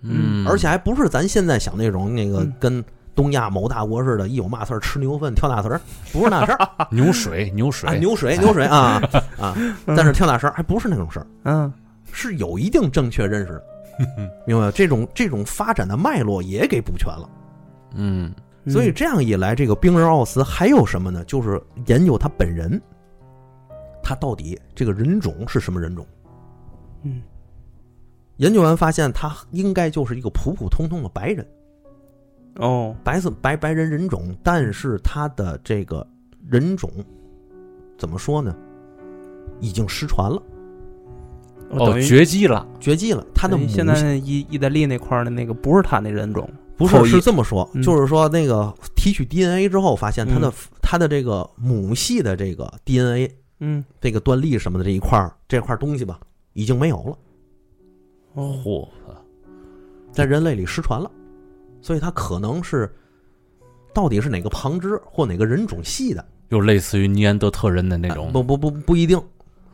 [0.02, 2.54] 嗯，而且还不是咱现在想那种那个嗯。
[2.60, 2.84] 跟
[3.16, 5.80] 东亚某大国似的，一有嘛事儿吃牛粪跳大神儿，
[6.12, 6.68] 不是那事儿。
[6.92, 7.88] 牛水牛水。
[7.88, 9.02] 啊，牛水牛水啊
[9.40, 11.72] 啊， 但是跳大神儿还不是那种事儿，嗯。
[12.12, 13.64] 是有一定正确认识的，
[14.46, 14.72] 明白吗？
[14.74, 17.28] 这种这种发展的脉络也给补全了。
[17.94, 18.32] 嗯。
[18.68, 21.22] 所以这样一来，这个冰人奥斯还有什么呢？
[21.24, 22.80] 就是研究他本人，
[24.02, 26.06] 他到底这个人种是什么人种？
[27.02, 27.22] 嗯。
[28.38, 31.46] 研究完发现，他应该就是一个普普通通的白人，
[32.58, 32.94] 哦。
[33.02, 36.06] 白色白白人人种，但是他的这个
[36.48, 36.90] 人种
[37.98, 38.54] 怎么说呢？
[39.60, 40.42] 已经失传了，
[41.70, 43.24] 哦绝迹了，绝迹了。
[43.34, 53.82] 他的母现在意意大利那块儿的那个不是他那人种，不是是这么说，嗯就是说那个提取 DNA 之后，发现他的、嗯他的这个母系的这个 DNA 嗯。
[54.00, 56.20] 这个端粒什么的这一块儿这块东西吧，
[56.52, 57.18] 已经没有了，
[58.34, 58.60] 哦。
[58.62, 58.88] 嚯，
[60.12, 61.10] 在人类里失传了，
[61.80, 62.90] 所以它可能是
[63.94, 69.20] 到底是哪个旁支或哪个人种系的就类似于尼安德特人的那种，不不不不一定，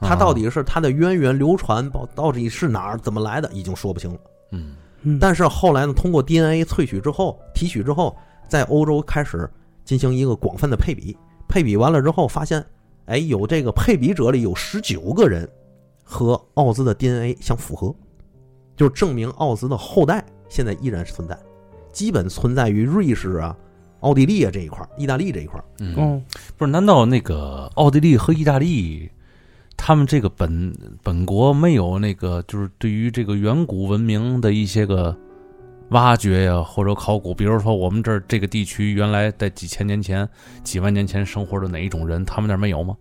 [0.01, 4.19] 它啊到底是它的渊源流传到到底是哪儿怎么来的，已经说不清了。
[4.53, 4.75] 嗯。
[5.03, 5.19] 嗯。
[5.19, 8.17] 但是后来呢，通过 DNA 萃取之后、提取之后，
[8.49, 9.51] 在欧洲开始
[9.85, 11.17] 进行一个广泛的配比，
[11.49, 12.65] 配比完了之后，发现，
[13.07, 15.47] 哎，有这个配比者里有十九个人
[16.03, 17.95] 和奥兹的 DNA 相符合，
[18.77, 21.39] 就证明奥兹的后代现在依然存在，
[21.93, 23.57] 基本存在于瑞士啊、
[24.01, 25.65] 奥地利啊这一块儿、意大利这一块儿。
[25.81, 26.23] 嗯，哦
[26.57, 26.71] 不是？
[26.71, 29.11] 难道那个奥地利和意大利，
[29.77, 35.17] 他们这个本本国没有那个，就是对于这个远古文明的一些个
[35.91, 37.35] 挖掘呀，或者考古？
[37.35, 40.29] 比如说我们这儿这个地区原来在几千年前、
[40.65, 42.97] 几万年前生活的哪一种人，他们那儿没有吗？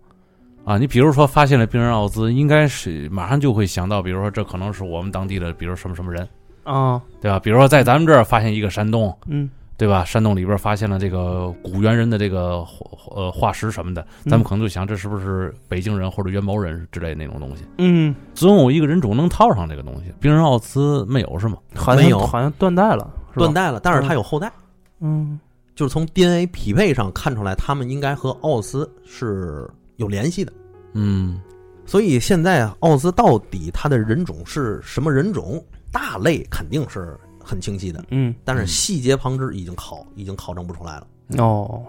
[0.64, 6.28] 啊，你比如说发现了病人奥兹，应该是马上就会想到，比如说这可能是我们当地的，比如什么什么人，
[6.64, 7.38] 啊对吧？
[7.38, 9.48] 比如说在咱们这儿发现一个山洞，嗯
[9.78, 10.04] 对吧？
[10.04, 12.64] 山洞里边发现了这个古猿人的这个
[13.10, 17.64] 呃化石什么的，咱们可能就想这是不是北京人或者元谋人之类那种东西？
[17.78, 20.12] 嗯，总有一个人种能套上这个东西。
[20.20, 21.56] 冰人奥兹没有是吗？
[21.74, 24.52] 好没有好像断代了，断，代了，但是他有后代，
[25.00, 25.40] 嗯
[25.74, 30.52] 就是从 DNA 匹配上看出来，他们应该和奥斯是有联系的。
[30.94, 31.40] 嗯
[31.86, 35.60] 所以现在奥兹到底他的人种是什么人种？
[35.92, 41.06] 大类肯定是很清晰的，嗯但是细节旁支已经考已经考证不出来了。
[41.38, 41.84] 哦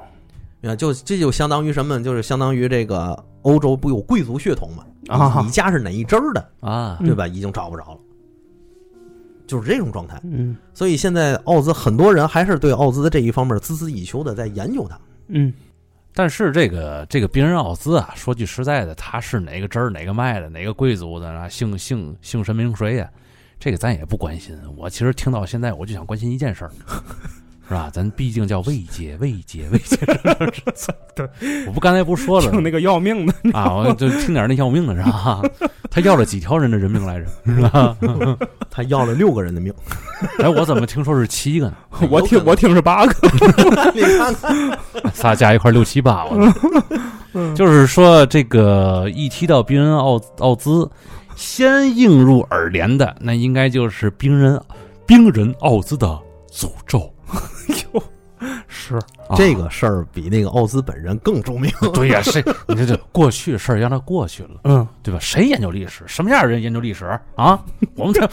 [0.61, 2.03] 啊，就这就相当于什么？
[2.03, 4.85] 就是相当于这个欧洲不有贵族血统嘛？
[5.07, 7.27] 啊你家是哪一支儿的，啊，嗯对吧？
[7.27, 7.99] 已经找不着了，
[9.45, 10.19] 就是这种状态。
[10.23, 14.99] 嗯所以现在奥兹很多人还是对奥兹的这一方面孜孜以求的在研究它。
[15.27, 15.53] 嗯
[16.15, 23.09] 但是这个这个冰人奥兹啊，说句实在的，他是哪个支儿哪个脉的，哪个贵族的啊，姓姓姓什名谁呀？
[23.63, 24.53] 这个咱也不关心。
[24.75, 26.71] 我其实听到现在，我就想关心一件事儿，
[27.65, 27.89] 是吧？
[27.93, 29.97] 咱毕竟叫未解未解未解。
[31.15, 35.41] 对，我不刚才不说了听那个要命的，啊，我就听点那要命的是吧？
[35.89, 37.25] 他要了几条人的人命来着？
[37.45, 37.95] 是吧？
[38.69, 39.73] 他要了六个人的命，
[40.39, 41.73] 哎，我怎么听说是七个呢？
[42.11, 43.15] 我听我听是八个，
[43.95, 44.77] 你看看，
[45.13, 46.53] 仨加一块六七八，我
[47.33, 50.87] 嗯就是说这个一提到冰人奥奥兹，
[51.35, 54.59] 先映入耳帘的那应该就是冰人
[55.05, 56.07] 冰人奥兹的
[56.51, 57.11] 诅咒。
[57.93, 58.03] 哟，
[58.67, 61.71] 是啊这个事儿比那个奥兹本人更著名。
[61.93, 65.19] 对呀、谁你这这过去事儿让它过去了，嗯对吧？
[65.19, 66.03] 谁研究历史？
[66.07, 67.59] 什么样的人研究历史啊？
[67.95, 68.27] 我们这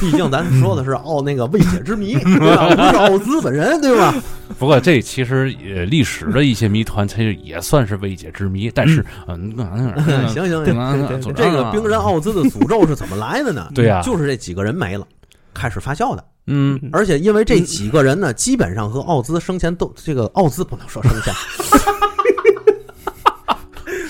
[0.00, 2.68] 毕竟咱说的是奥那个未解之谜，对吧？
[2.74, 4.14] 不是奥兹本人，对吧？
[4.58, 8.70] 不过这其实呃历史的一些谜团，其实也算是未解之谜。
[8.74, 9.94] 但是嗯，嗯
[10.28, 13.68] 行行行，这个冰人奥兹的诅咒是怎么来的呢？
[13.74, 15.06] 对呀就是这几个人没了，
[15.52, 16.24] 开始发酵的。
[16.46, 21.32] 嗯而且因为这几个人呢，基本上和奥兹生前都这个奥兹不能说生前，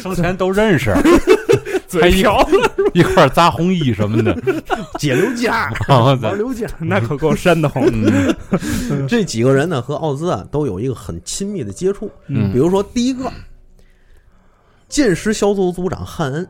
[0.02, 1.02] 生前都认识，还
[2.00, 2.46] 嘴一瓢，
[2.92, 4.36] 一块儿扎红衣什么的。
[4.98, 7.84] 解刘家 啊玩刘家， 那可够深的慌。
[7.92, 8.34] 嗯
[9.08, 12.10] 这几个人呢和奥兹啊都有一个很亲密的接触。
[12.28, 13.30] 嗯比如说第一个，
[14.88, 16.48] 剑师小组组长汉恩，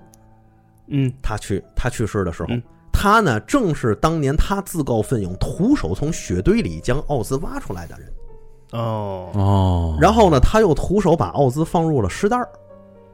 [0.88, 8.08] 嗯他去他去世的时候嗯，他呢正是当年他自告奋勇徒手从雪堆里将奥兹挖出来的人。
[8.72, 12.48] 哦哦，然后呢，他又徒手把奥兹放入了尸袋儿。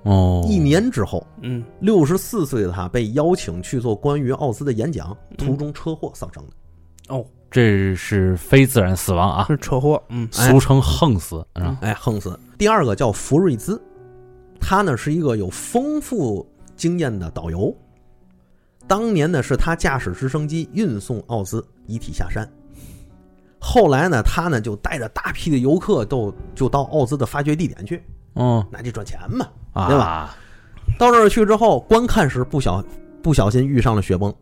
[0.03, 1.63] 哦，一年之后，嗯。
[1.81, 5.37] 六十四岁的他被邀请去做关于奥兹的演讲，嗯。
[5.37, 7.15] 途中车祸丧生的。
[7.15, 10.29] 哦，这是非自然死亡啊，是车祸，嗯。
[10.39, 10.51] 哎。
[10.51, 11.79] 俗称横死啊。
[11.83, 12.39] 哎，横死。
[12.57, 13.81] 第二个叫福瑞兹，
[14.61, 16.47] 他呢是一个有丰富
[16.77, 17.75] 经验的导游。
[18.87, 22.49] 当年呢是他驾驶直升机运送奥兹遗体下山，
[23.61, 28.03] 后来呢他呢就带着大批的游客都就到奥兹的发掘地点去，
[28.35, 29.47] 嗯那就赚钱嘛。
[29.73, 30.37] 啊，对吧？
[30.99, 32.85] 到那儿去之后，观看时不小
[33.23, 34.35] 不小心遇上了雪崩，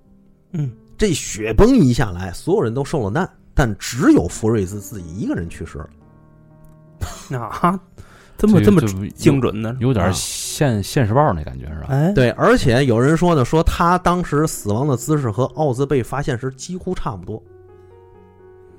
[0.53, 7.39] 嗯，这雪崩一下来，所有人都受了难，但只有福瑞兹自己一个人去世了。
[7.39, 7.79] 啊，
[8.37, 11.87] 这么这么精准呢，有点啊现现实报那感觉是吧？
[11.91, 17.41] 哎，对，而且有人说呢，说他当时死亡的姿势和奥兹被发现时几乎差不多，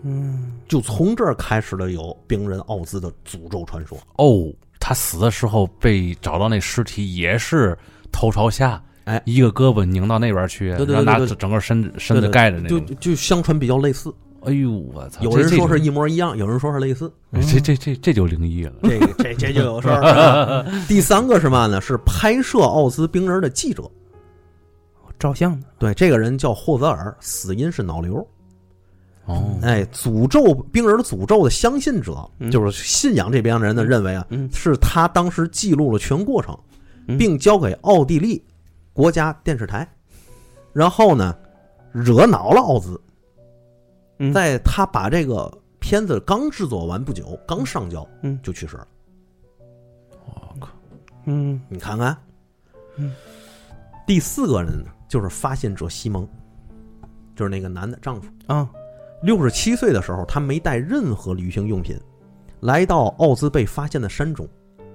[0.02, 3.98] 嗯，就从这儿开始了有冰人奥兹的诅咒传说。
[4.18, 7.78] 哦，他死的时候被找到那尸体也是
[8.12, 12.84] 头朝下，哎一个胳膊拧到那边去，对对对然后拿整个身身子盖着那种。
[13.00, 14.14] 就相传比较类似，
[14.44, 15.22] 哎呦我操！
[15.22, 18.74] 有人说是一模一样，有人说是类似，这这这这就灵异了。
[18.84, 20.66] 这个这这就有事儿了。
[20.88, 21.82] 第三个是嘛呢？
[21.82, 23.84] 是拍摄奥兹冰人的记者。
[25.20, 28.26] 照相的，对，这个人叫霍泽尔，死因是脑瘤。
[29.30, 32.50] 哦，哎，诅咒冰人的诅咒的相信者，嗯。
[32.50, 34.50] 就是信仰这边的人呢，认为啊，嗯。
[34.52, 36.58] 是他当时记录了全过程，
[37.08, 37.18] 嗯。
[37.18, 38.44] 并交给奥地利
[38.92, 39.88] 国家电视台，
[40.74, 41.38] 然后呢，
[41.92, 43.00] 惹恼了奥兹，
[44.18, 44.34] 嗯。
[44.34, 48.40] 在他把这个片子刚制作完不久，刚上交，嗯。
[48.42, 48.88] 就去世了。
[50.26, 50.70] 我靠。
[51.26, 51.62] 嗯。
[51.70, 52.18] 你看看，
[52.96, 53.14] 嗯，
[54.08, 56.28] 第四个人呢，就是发现者西蒙，
[57.36, 58.28] 就是那个男的丈夫。
[58.48, 58.68] 啊，
[59.22, 62.00] 六十七岁的时候，他没带任何旅行用品，
[62.62, 64.48] 来到奥兹被发现的山中，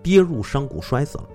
[0.02, 1.28] 跌入山谷摔死了。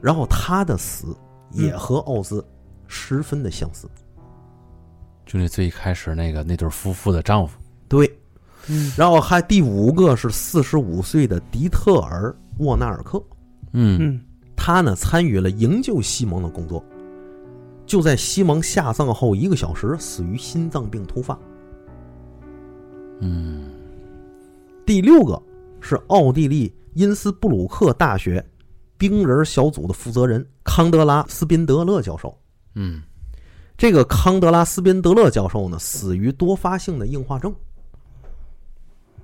[0.00, 1.16] 然后他的死
[1.50, 2.44] 也和奥兹
[2.86, 3.88] 十分的相似。
[5.26, 8.08] 就那最开始那个那对夫妇的丈夫，对，
[8.68, 8.92] 嗯。
[8.96, 13.22] 然后还第五个是四十五岁的迪特尔沃纳尔克，
[13.72, 13.98] 嗯。
[14.00, 14.20] 嗯。
[14.56, 16.84] 他呢参与了营救西蒙的工作，
[17.88, 21.36] 就在西蒙下葬后一个小时死于心脏病突发。
[23.20, 23.70] 嗯，
[24.86, 25.42] 第六个
[25.80, 28.44] 是奥地利因斯布鲁克大学
[28.96, 32.36] 冰人小组的负责人康德拉斯宾德勒教授。
[32.74, 33.02] 嗯，
[33.76, 37.52] 这个康德拉斯宾德勒教授呢，死于多发性的硬化症。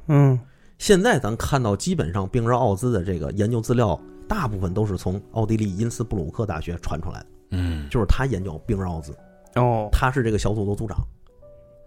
[0.07, 0.41] 嗯
[0.79, 9.17] 现在咱看到，基本上冰人奥兹的这个研究资料，大部分都是从奥地利因斯布鲁克大学传出来的，嗯，就是他研究冰人奥兹，
[9.55, 10.99] 哦，他是这个小组的组长，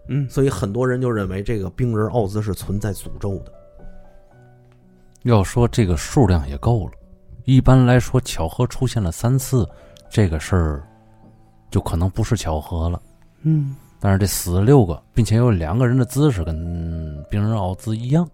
[0.08, 3.52] 嗯所以很多人就认为这个冰人奥兹是存在诅咒的。
[5.24, 6.92] 要说这个数量也够了。
[7.44, 9.68] 一般来说，巧合出现了三次，
[10.08, 10.82] 这个事儿
[11.70, 13.00] 就可能不是巧合了。
[13.42, 16.54] 嗯但是这死了六个，并且有两个人的姿势跟
[17.28, 18.28] 冰人奥兹一样，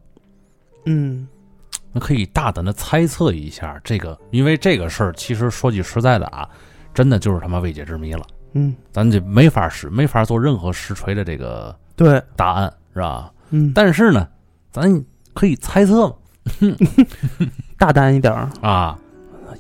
[0.85, 1.27] 嗯
[1.91, 6.47] 那可以大胆的猜测一下，这个因为这个事儿，其实说句实在的啊，
[6.95, 13.33] 真的就是他妈未解之谜了，嗯，咱就没法实没法做任何实锤的这个对，答案，是吧？
[13.51, 14.27] 嗯，但是呢，
[14.71, 16.15] 咱可以猜测嘛
[17.77, 18.99] 大胆一点儿，啊，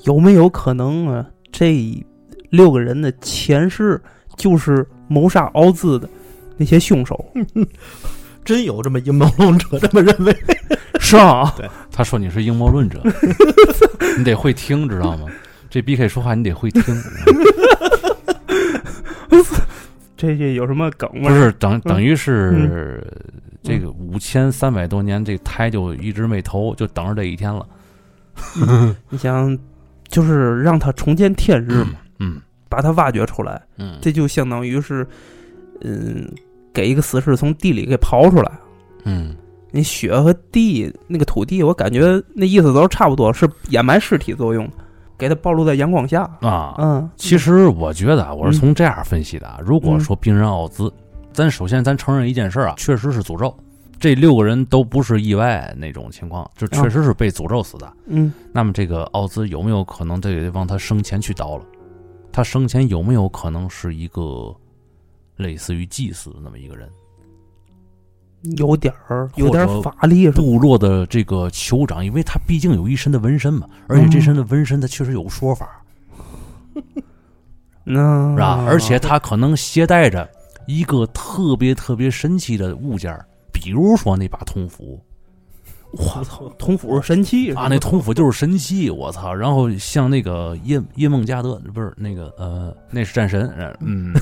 [0.04, 1.26] 有没有可能啊？
[1.52, 2.04] 这
[2.50, 4.00] 六个人的前世
[4.36, 6.08] 就是谋杀奥兹的
[6.56, 7.24] 那些凶手？
[8.44, 10.36] 真有这么阴谋论者这么认为？
[11.00, 11.54] 是啊，
[11.90, 13.02] 他说你是阴谋论者，
[14.18, 15.26] 你得会听，知道吗？
[15.74, 16.82] 这 B K 说话你得会听，
[20.16, 21.28] 这这有什么梗吗？
[21.28, 23.04] 不是等等于是
[23.60, 27.66] 这个五千三百多年，这胎就一直没投，就等着这一天了。
[29.10, 29.58] 你想，
[30.06, 35.04] 就是让他重见天日嘛，嗯把它挖掘出来，嗯，这就相当于是，
[35.80, 36.32] 嗯，
[36.72, 38.52] 给一个死尸从地里给刨出来。
[39.06, 39.34] 嗯
[39.72, 44.70] 那雪和地那个土地，我感觉那意思都是差不多，是掩埋尸体作用，
[45.16, 46.22] 给它暴露在阳光下。
[46.40, 49.58] 啊，嗯，其实我觉得啊，我是从这样分析的啊。
[49.64, 50.92] 如果说病人奥兹，
[51.32, 53.54] 咱首先咱承认一件事啊，确实是诅咒，
[53.98, 57.92] 这六个人都不是意外那种情况，就确实是被诅咒死的。
[58.06, 61.64] 嗯那么这个奥兹有没有可能这得往他生前去叨了？
[62.32, 64.54] 他生前有没有可能是一个
[65.36, 66.88] 类似于祭祀的那么一个人？
[68.56, 70.32] 有点儿，有点或者法力是？
[70.32, 75.68] 部落的这个酋长，因为他毕竟有一身的纹身嘛，而且这身的纹身他确实有说法，
[77.84, 78.64] 那是吧？
[78.66, 80.28] 而且他可能携带着
[80.66, 85.00] 一个特别特别神奇的物件儿，比如说那把铜斧，
[85.92, 89.32] 我操，铜斧是神器啊，那铜斧就是神器，我操！
[89.32, 93.48] 然后像那个叶叶梦加德，不是那个呃，那是战神，
[93.80, 94.12] 嗯，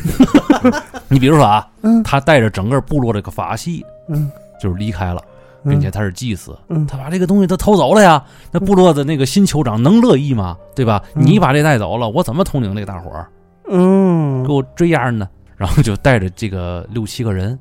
[1.08, 3.82] 你比如说啊，嗯他带着整个部落这个法系，
[4.12, 5.22] 嗯，就是离开了，
[5.64, 10.56] 并且他是祭司，嗯他把这个东西他偷走了呀，那部落的那个新酋长能乐意吗？
[10.74, 11.02] 对吧？
[11.14, 13.28] 嗯你把这带走了，我怎么统领这个大伙儿？
[13.68, 15.28] 嗯给我追样呢？
[15.56, 17.58] 然后就带着这个六七个人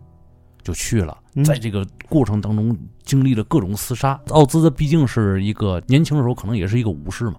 [0.64, 4.20] 就去了，嗯在这个过程当中经历了各种厮杀。
[4.30, 7.36] 奥兹毕竟是一个年轻的时候可能也是一个武士嘛，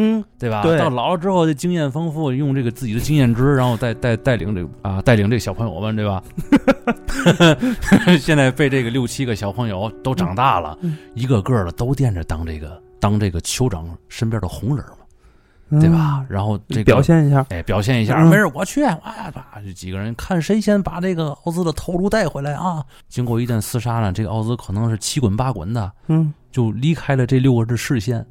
[0.00, 0.62] 嗯对吧？
[0.62, 6.22] 对到老了之后，这经验丰富，用这个自己的经验值，然后带带带领这个啊带领这个小朋友们，对吧？
[8.20, 14.84] 现在被这个六七个小朋友都长大了，嗯一个个的都惦着当这个当这个酋长身边的红人
[15.80, 16.24] 对吧？
[16.30, 22.82] 然后这个表现一下，哎，表现一下，嗯没事，我去，哇吧，这几个人看谁先把这个奥兹的头颅带回来啊！
[23.10, 28.24] 经过一阵厮杀呢，这个奥兹可能是七滚八滚的，嗯就离开了这六个人的视线，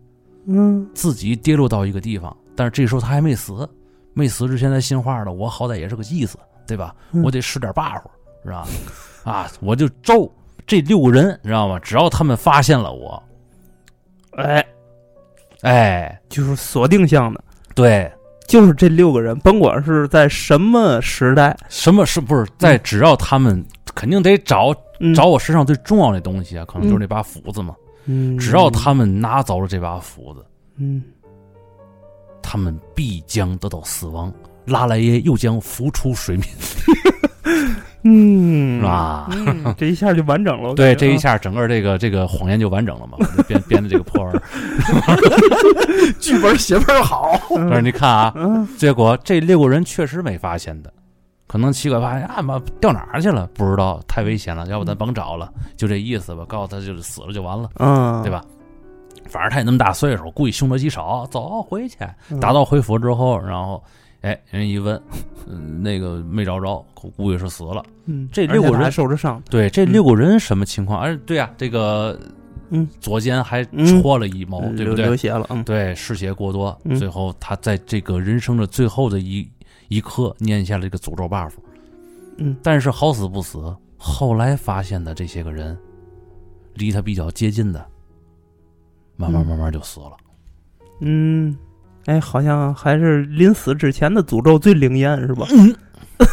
[0.48, 2.36] 嗯自己跌落到一个地方。
[2.56, 3.70] 但是这时候他还没死，
[4.14, 6.96] 没死之前他心话呢，我好歹也是个祭司，对吧？
[7.12, 8.10] 嗯我得使点把火，
[8.44, 8.68] 是吧？
[9.24, 10.32] 啊，我就咒
[10.66, 11.78] 这六个人，你知道吗？
[11.80, 13.22] 只要他们发现了我，
[14.38, 14.66] 哎，
[15.62, 17.44] 哎，就是锁定向的，
[17.76, 18.12] 对，
[18.48, 22.78] 就是这六个人，甭管是在什么时代，什么是不是在？
[22.80, 27.76] 只要他们肯定得找嗯找我身上最重要的东西啊，可能就是那把斧子嘛。
[28.08, 30.44] 嗯，只要他们拿走了这把斧子，
[30.78, 31.04] 嗯。
[32.42, 34.34] 他们必将得到死亡，
[34.66, 36.48] 拉莱耶又将浮出水面，
[38.04, 38.80] 嗯。
[38.80, 39.28] 是吧？
[39.32, 44.42] 嗯 这一下就完整了，对，这一下整个这个这个谎言就完整了嘛，就编编的这个破玩意儿。
[46.22, 48.66] 剧本写倍儿好，但是你看啊，嗯。
[48.78, 50.94] 结果这六个人确实没发现的，
[51.48, 53.50] 可能奇怪发现啊妈掉哪儿去了？
[53.54, 56.46] 不知道，太危险了，要不咱甭找了，就这意思吧。
[56.48, 58.44] 告诉他就是死了就完了，嗯，对吧？
[59.30, 61.98] 反正他也那么大岁数，估计凶多吉少，走回去。
[62.30, 62.40] 嗯？
[62.40, 63.84] 打道回府之后，然后，
[64.22, 65.02] 哎，人一问，
[65.46, 67.84] 嗯， 那个没找着，估计是死了。
[68.06, 71.02] 嗯，这六个人还受着伤，对，这六个人什么情况？
[71.02, 72.18] 哎，对呀、这个，
[72.70, 74.96] 嗯，左肩还嗯戳了一毛，对不对？
[74.96, 79.46] 流流血了，嗯对，失血过多，嗯最后他在这个人生的最后的一
[79.88, 81.52] 一刻念下了这个诅咒 buff。
[82.38, 82.56] 嗯。
[82.62, 85.78] 但是好死不死，后来发现的这些个人，
[86.76, 87.86] 离他比较接近的，
[89.16, 90.12] 慢慢嗯慢慢就死了。
[91.02, 91.56] 嗯，
[92.06, 95.48] 哎，好像还是临死之前的诅咒最灵验，是吧？
[95.52, 95.76] 嗯。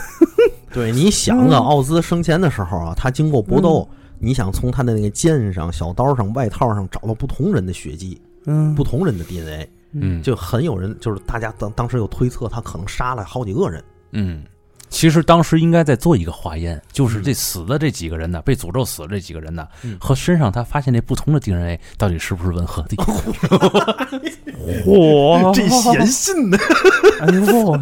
[0.73, 1.61] 对，你想啊，嗯。
[1.61, 3.89] 奥兹生前的时候啊，他经过搏斗，
[4.19, 13.82] 你想从他的那个剑上、小刀上、外套上找到不同人的血迹、嗯，不同人的 DNA，嗯，就很有人就是大家当当时有推测，他可能杀了好几个人。
[14.12, 14.45] 嗯，
[14.95, 22.97] 其实当时应该再做一个化验，就是这死的这几个人呢，被诅咒死的这几个人呢，嗯和身上他发现那不同的 DNA 到底是不是吻合的？
[24.86, 26.57] 嚯，这闲信呢，
[27.20, 27.76] 哎呦，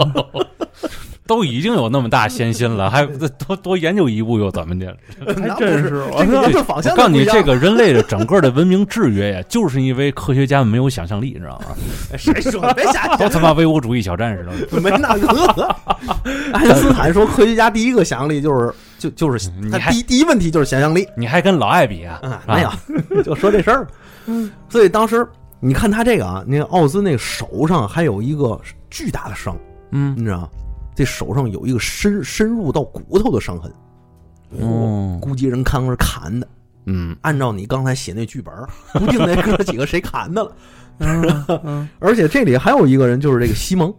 [1.26, 4.96] 都已经有那么大闲心了，还多多研究一步又怎么的？
[5.24, 6.24] 还真是，我
[6.96, 11.66] 告诉你，这个人类的整个的文明制约呀，就是因为科学家们没有想象力，你知道吗？
[12.18, 12.74] 谁说的？
[12.74, 14.52] 别瞎都他妈唯物主义小战士了。
[14.80, 15.76] 没那个。
[16.52, 21.08] 爱因斯坦说，科学家第一个想象力就是就就是他你还第第一问题就是想象力。
[21.16, 22.20] 你还跟老艾比啊？
[22.22, 22.70] 啊，没有，
[23.24, 23.86] 就说这事儿。
[24.68, 25.26] 所以当时
[25.58, 29.56] 你看他这个啊，那个奥兹那个手上还有一个巨大的伤，
[29.92, 30.50] 嗯你知道，
[30.94, 33.72] 这手上有一个深深入到骨头的伤痕，
[34.60, 36.46] 哦估计人看是砍的。
[36.84, 40.52] 嗯按照你刚才写那剧本儿， 估计那哥几个谁砍的了。
[40.98, 43.92] 嗯嗯， 而且这里还有一个人，就是这个西蒙。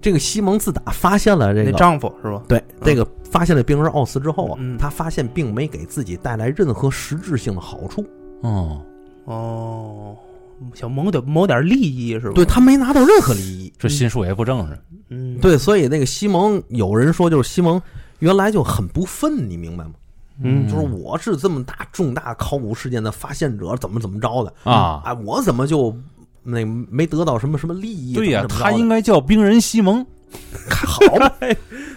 [0.00, 2.42] 这个西蒙自打发现了这个丈夫是吧？
[2.48, 8.06] 对这个发现了病人奥斯之后啊，嗯他发现并没给自己带来任何实质性的好处，
[8.42, 8.80] 哦，
[9.24, 10.16] 哦，
[10.74, 12.32] 想谋点谋点利益是吧？
[12.34, 13.72] 对，他没拿到任何利益。
[13.78, 14.78] 这心术也不正是。
[15.10, 17.80] 嗯，对，所以那个西蒙，有人说就是西蒙
[18.20, 19.92] 原来就很不忿，你明白吗？
[20.40, 25.92] 嗯就是我是这么大重大考古事件的发现者，怎么怎么着的啊啊，我怎么就
[26.50, 28.14] 那没得到什么什么利益？
[28.14, 30.04] 对呀、他应该叫冰人西蒙，
[30.70, 31.02] 好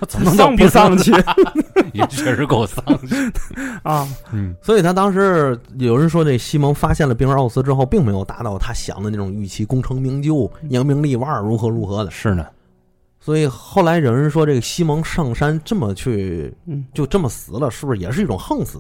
[0.08, 1.12] 怎么丧不丧气
[1.94, 3.16] 也确实够丧气。
[3.84, 4.08] 啊？
[4.34, 12.12] 嗯所以他当时有人说，这西蒙发现了冰人奥斯之后，并没有达到他想的那种预期，功成名就、扬名立万，如何如何的。
[12.12, 12.46] 是呢，
[13.20, 18.80] 所以后来有人说，这个西蒙上山这么去，嗯，就这么死了，是不是也是一种横死？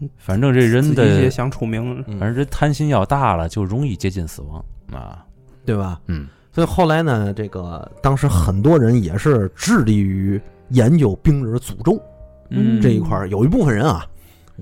[0.16, 5.24] 反正这人的，想出名，嗯反正这贪心要大了，就容易接近死亡啊。
[5.64, 6.00] 对吧？
[6.06, 10.40] 嗯所以后来呢，这个当时很多人也是致力于
[10.70, 12.02] 研究冰人诅咒
[12.48, 13.28] 嗯，这一块儿。
[13.28, 14.04] 有一部分人啊，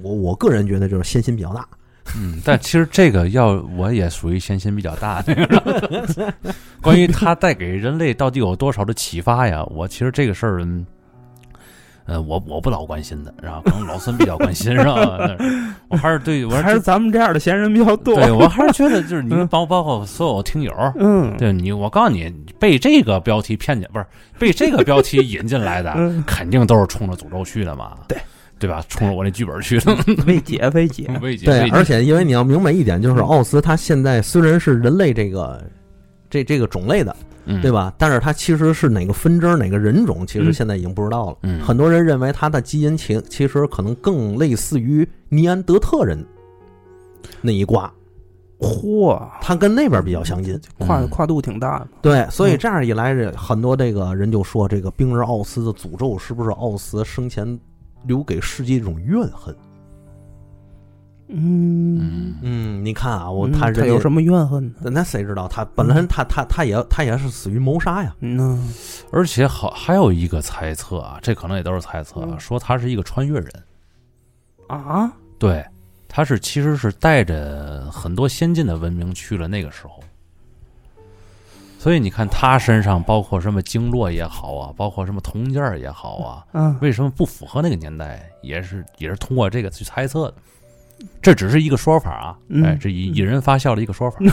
[0.02, 1.66] 我我个人觉得就是先心比较大，
[2.14, 5.34] 嗯，但其实这个要我也属于先心比较大的。
[6.82, 9.64] 关于它带给人类到底有多少的启发呀？
[9.70, 10.86] 我其实这个事儿，嗯
[12.08, 15.18] 呃，我我不老关心的，然后可能老孙比较关心，是吧？
[15.88, 18.14] 我还是对我还是咱们这样的闲人比较多。
[18.16, 24.06] 对我还是觉得 就是你包包括所有听友，嗯，对你，我告诉你，被这个标题骗进，不是
[24.38, 28.16] 被这个标题引进来的，嗯 肯定都是冲着诅咒去的嘛，对
[28.58, 28.82] 对吧？
[28.88, 29.94] 冲着我那剧本去的，
[30.26, 35.62] 未解未解，未解未解而且因为你要明白一点，就是奥斯他现在虽然是人类这个
[36.30, 37.14] 这这个种类的，
[37.48, 37.92] 嗯对吧？
[37.98, 41.38] 但是它其实是哪个分支、哪个人种，其实嗯现在已经不知道了。
[41.42, 46.24] 嗯很多人认为它的基因其其实可能更类似于尼安德特人
[47.40, 47.92] 那一挂，
[48.58, 50.54] 嚯，它跟那边比较相近。
[50.78, 51.88] 嗯跨跨度挺大的。
[52.02, 57.58] 对，所以嗯这样一来，这很多这个人就说，这个冰人奥斯的诅咒是不是奥斯生前
[58.04, 59.54] 留给世界一种怨恨？
[61.30, 64.90] 嗯，嗯嗯，你看啊，我嗯他人家他有什么怨恨呢？
[64.90, 65.46] 那谁知道？
[65.46, 68.16] 他本来他他他也他也是死于谋杀呀。
[68.20, 68.72] 嗯，
[69.12, 73.52] 而且好还有一个猜测啊，这可能也都是猜测啊，嗯说他是一个穿越人，
[74.68, 75.64] 啊，对，
[76.08, 80.00] 他是其实是带着很多先进的文明去了那个时候，
[81.78, 90.34] 所以你看他身上包括什么经络也好啊，包括什么铜件也好啊，嗯，为什么不符合那个年代，也是也是通过这个去猜测的。
[91.20, 94.18] 这只是一个说法啊，嗯哎，这引引人发笑的一个说法。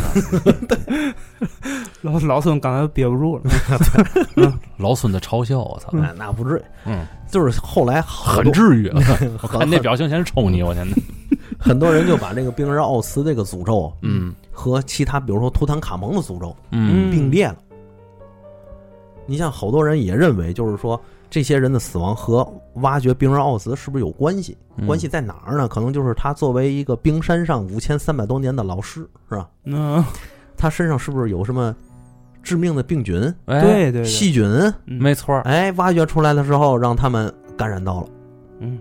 [2.01, 3.43] 老老孙刚才憋不住了。
[4.77, 8.87] 老孙的嘲笑，我操，哎，那不至于，嗯，就是后来很至于。
[8.93, 10.95] 我很看那表情先抽你，我天呐。
[11.59, 17.55] 很多人就把这个冰人奥斯这个诅咒嗯和其他，比如说图坦卡蒙的诅咒嗯并列了。
[19.25, 24.57] 你像好多人也认为，就是说这些人的死亡和挖掘冰人奥兹是不是有关系？
[24.77, 25.67] 嗯关系在哪儿呢？
[25.67, 29.47] 可能就是他作为一个冰山上五千三百多年的老师，是吧？
[29.63, 30.03] 嗯，
[30.57, 31.73] 他身上是不是有什么
[32.43, 34.45] 致命的病菌、哎，对对对，细菌？
[34.85, 35.41] 嗯没错儿。
[35.43, 38.07] 哎，挖掘出来的时候让他们感染到了。
[38.59, 38.79] 嗯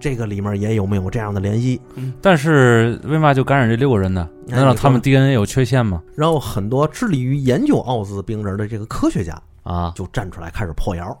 [0.00, 1.80] 这个里面也有没有这样的联系？
[2.20, 4.28] 但是为嘛就感染这六个人呢？
[4.50, 6.02] 哎难道他们 DNA 有缺陷吗？
[6.16, 11.16] 然后很多致力于研究奥兹冰人的这个科学家啊，就站出来开始破谣。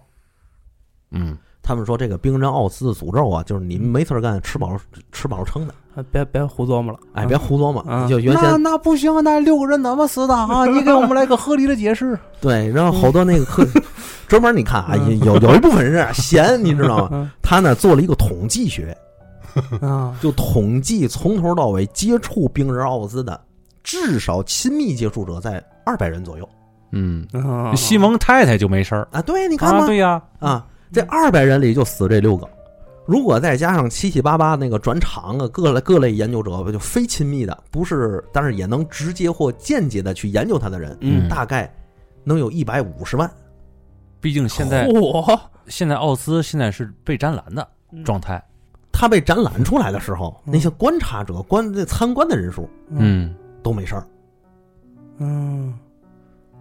[1.14, 4.76] 嗯，他们说这个冰人奥斯的诅咒啊，就是你们没事儿干，吃饱
[5.12, 7.82] 吃饱撑的，啊别别胡琢磨了，哎，别胡琢磨。
[7.88, 10.66] 嗯就原先那不行啊，那六个人怎么死的啊？
[10.70, 12.18] 你给我们来个合理的解释。
[12.40, 13.64] 对，然后好多那个科，
[14.28, 15.18] 专门你看啊，嗯。
[15.20, 17.08] 有有一部分人啊闲，你知道吗？
[17.12, 17.30] 嗯。
[17.40, 18.96] 他呢做了一个统计学，
[19.80, 23.40] 啊，就统计从头到尾接触冰人奥斯的，
[23.82, 26.48] 至少亲密接触者在二百人左右。
[26.96, 29.22] 嗯，嗯西蒙太太就没事儿，啊。
[29.22, 32.48] 对，你看啊，吧，对呀，啊，这二百人里就死这六个。
[33.04, 41.28] 如果再加上七七八八那个转场啊，各类各类研究者，就非亲密的，不是，但是也能直接或间接的去研究他的人，嗯。
[41.28, 41.70] 大概
[42.22, 43.30] 能有一百五十万。
[44.20, 45.38] 毕竟现在嚯。
[45.66, 47.68] 现在奥斯现在是被展览的
[48.04, 48.42] 状态，
[48.92, 50.52] 他被展览出来的时候，嗯。
[50.52, 53.34] 那些观察者、观这参观的人数嗯。
[53.62, 54.06] 都没事儿。
[55.18, 55.74] 嗯。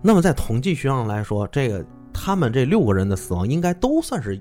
[0.02, 4.40] 那么在统计学上来说，这个他们这六个人的死亡应该都算是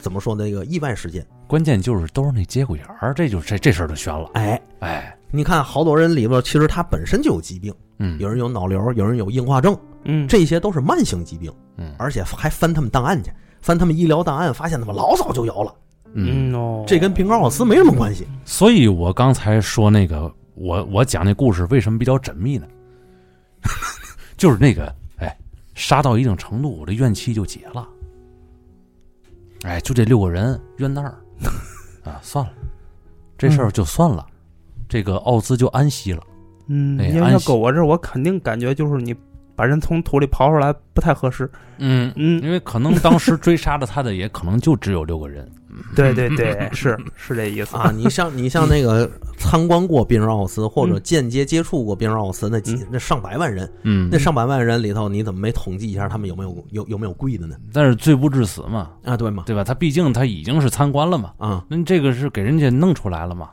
[0.00, 1.26] 怎么说那个意外事件。
[1.46, 4.28] 关键就是都是那节骨眼儿，这就这这事儿就悬了。
[4.34, 9.74] 哎，哎，你看好多人里边，其实他本身就有疾病，嗯，有人有脑瘤，有人有硬化症，
[10.04, 13.30] 嗯，这些都是慢性疾病，嗯而且还翻他们档案去，
[13.62, 15.74] 翻他们医疗档案，发现他们老早就有了，
[16.12, 18.26] 嗯，这跟平高奥斯没什么关系。
[18.44, 22.66] 所以我刚才说那个，我我讲那故事为什么比较缜密呢？
[24.36, 24.94] 就是那个，哎，
[25.78, 27.88] 杀到一定程度，我这怨气就解了。
[29.62, 31.14] 哎，就这六个人冤那儿
[32.02, 32.52] 啊，算了，
[33.38, 34.26] 这事儿就算了，
[34.88, 36.22] 这个奥兹就安息了。
[36.66, 39.14] 嗯，要要哎安息搁我这儿，我肯定感觉就是你
[39.54, 41.48] 把人从土里刨出来不太合适。
[41.78, 45.48] 嗯，嗯，因为可能当时追杀的他的也可能就只有六个人。
[45.94, 47.76] 对 对对，是是这意思。
[47.76, 52.86] 啊，你像你像那个参观过宾尔奥斯或者间接接触过宾尔奥斯那几嗯。
[52.92, 54.08] 那上百万人，嗯。
[54.10, 57.56] 那，上百万人里头，你怎么没统计一下他们有没有有有没有跪的呢？
[57.72, 59.44] 但是罪不至死嘛，啊，对嘛？
[59.46, 59.62] 对吧？
[59.62, 63.50] 他毕竟他已经是参观了嘛，啊，那这个是给人家弄出来了嘛，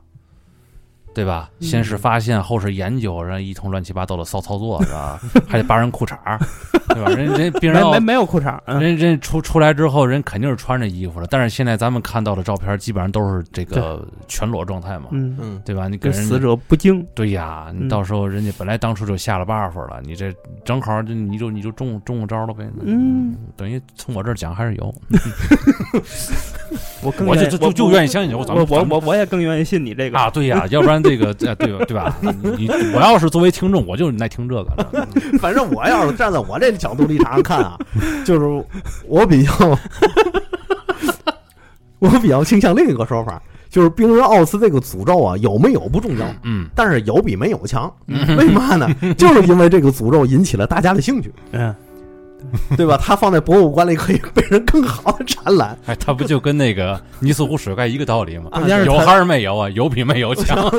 [1.16, 1.49] 对吧？
[1.61, 5.20] 嗯先是发现，后是研究，然后一通乱七八糟的骚操作，是吧？
[5.47, 6.38] 还得扒人裤衩儿，
[6.89, 7.09] 对吧？
[7.09, 11.28] 人人 病人没没没有裤衩，嗯人人出出来之后，人肯定是穿着衣服的。
[11.32, 15.88] 但是现在咱们看到的照片，基本上都是这个全裸状态嘛，嗯，嗯，对吧？
[15.88, 17.03] 你跟死者不敬。
[17.16, 20.32] 对呀，你嗯到时候人家本来当初就下了 buff 了，你这
[20.66, 22.68] 正好就你就你就中中了招了呗。
[22.84, 24.93] 嗯，等于从我这儿讲还是有。
[27.01, 32.17] 我更我就就就就愿意相信我，咱我我我我也更愿意信你这个啊，对呀，要不然这个这对吧对吧？
[32.57, 35.07] 你我要是作为听众，我就爱听这个了。
[35.39, 37.77] 反正我要是站在我这角度立场上看啊，
[38.25, 38.65] 就是
[39.07, 39.51] 我比较，
[41.99, 47.91] 我比较倾向另一个说法，就是冰人奥斯这个诅咒啊，有没有不重要，嗯但是有比没有强。
[48.07, 48.89] 为嘛呢？
[49.17, 51.73] 就是因为这个诅咒引起了大家的兴趣，嗯
[52.77, 52.97] 对吧？
[53.01, 55.77] 它放在博物馆里可以被人更好的展览。
[55.85, 58.49] 哎，他不就跟那个尼斯湖水怪一个道理吗？
[58.51, 59.69] 啊有还是没有啊？
[59.69, 60.69] 有比没有强。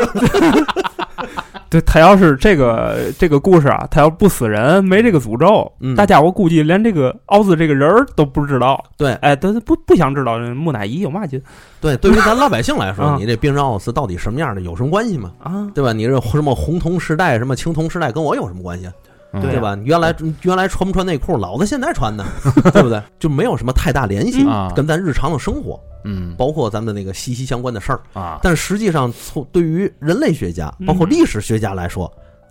[1.68, 8.82] 对他要是这个这个故事啊，他要不死人，没这个诅咒，嗯大家我估计连这个奥兹这个人儿都不知道。
[8.96, 11.42] 对哎，他他不不想知道木乃伊有嘛劲
[11.80, 15.32] 对，对于咱老百姓来说，啊你这冰人奥斯到底什么样的有什么关系吗？
[15.42, 15.68] 啊？
[15.74, 15.92] 对吧？
[15.92, 18.88] 你这什么红铜时代、什么青铜时代，跟我有什么关系？
[19.36, 19.78] 嗯对对吧？
[19.84, 22.24] 原来原来穿不穿内裤，老子现在穿呢，
[22.72, 23.02] 对不对？
[23.18, 28.00] 就没有什么太大联系，啊跟咱日常的生活，嗯包括咱们的那个息息相关的事儿。
[28.12, 32.10] 啊，但实际上，从对于人类学家，包括历史学家来说，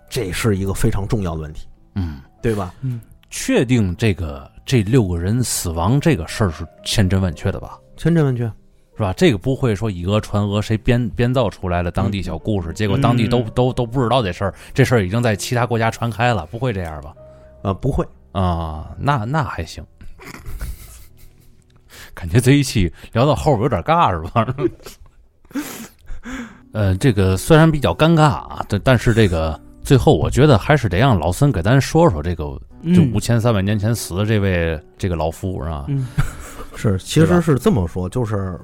[0.09, 2.73] 这是一个非常重要的问题，嗯，对吧？
[2.81, 7.77] 嗯确定这个这六个人死亡这个事儿是千真万确的吧？
[7.97, 8.49] 千真万确。
[8.95, 9.13] 是吧？
[9.13, 17.13] 这个不会说以讹传讹，谁编编造出来的当地小故事，结果当地都、嗯都都不知道这事儿，这事儿已经在其他国家传开了，不会这样吧？
[17.61, 19.83] 呃，不会，啊，那那还行。
[22.13, 24.47] 感觉这一期聊到后边有点尬是吧？
[26.71, 32.59] 呃，这个虽然比较尴尬啊，但但是这个最后我觉得还是得让老孙给咱说说这个，就
[33.03, 35.85] 嗯五千三百年前死的这位这个老夫是吧？
[35.89, 36.07] 嗯
[36.75, 38.59] 是，其实是这么说，就是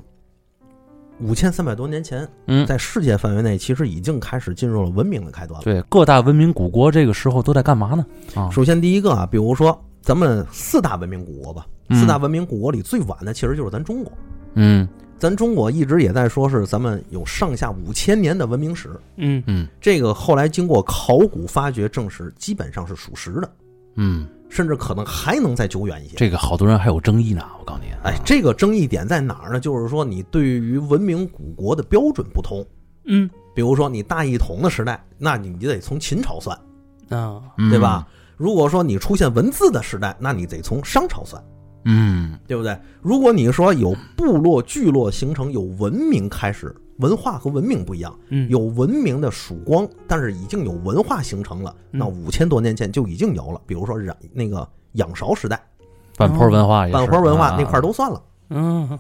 [1.21, 5.63] 五千三百多年前，嗯，在世界范围内，其实已经开始进入了文明的开端了。
[5.63, 8.05] 对，各大文明古国这个时候都在干嘛呢？
[8.35, 11.99] 啊，首先第一个啊，比如说咱们四大文明古国吧，嗯。
[11.99, 14.11] 四大文明古国里最晚的其实就是咱中国。
[14.55, 14.87] 嗯。
[15.19, 19.43] 咱中国一直也在说是咱们有上下五千年的文明史，嗯。
[19.45, 19.67] 嗯。
[19.79, 23.49] 这个后来经过考古发掘证实，基本上是属实的，
[23.95, 26.15] 嗯，甚至可能还能再久远一些。
[26.17, 27.87] 这个好多人还有争议呢，我告诉你。
[28.03, 29.59] 哎，这个争议点在哪儿呢？
[29.59, 32.63] 就是说你对于文明古国的标准不同。
[33.05, 36.55] 嗯比如说你大一统的时代，那你就得从秦朝算，
[37.09, 38.07] 啊嗯对吧？？
[38.37, 41.43] 如果说你出现文字的时代，那你得从商朝算，
[41.83, 42.37] 嗯。
[42.47, 42.77] 对不对？
[43.01, 48.49] 如果你说有部落、聚落形成，有文明开始，文化和文明不一样，嗯。
[48.49, 53.61] 有文明的曙光，但是已经有文化形成了，那嗯五千多年前就已经有了。
[53.65, 55.61] 比如说染那个仰韶时代，
[56.17, 57.55] 半坡文化也，半坡文化啊。
[57.57, 58.21] 那块儿都算了。
[58.49, 58.99] 嗯。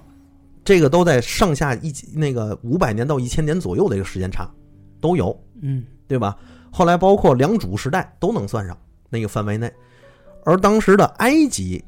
[0.63, 4.49] 这个都在上下一那个五百年到一千年左右的一个时间差，
[4.99, 5.83] 都有，嗯。
[6.07, 6.37] 对吧？
[6.73, 8.77] 后来包括良渚时代都能算上
[9.09, 9.71] 那个范围内，
[10.45, 11.83] 而当时的埃及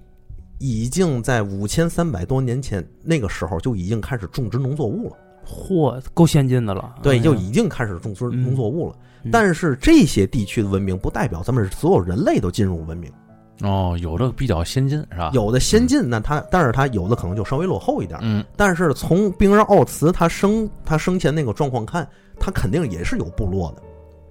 [0.64, 6.96] 已经在五千三百多年前那个时候就已经开始种植农作物了，嚯，够先进的了。
[7.04, 8.96] 对，就已经开始种植嗯农作物了。
[9.24, 13.12] 嗯但是这些地区的文明不代表咱们所有人类都进入文明，
[13.62, 15.32] 哦，有的比较先进是吧？
[15.34, 18.18] 有的先进，那它但是它有的可能就稍微落后一点。
[18.24, 22.08] 嗯但是从冰人奥茨他生他生前那个状况看，
[22.40, 23.82] 他肯定也是有部落的，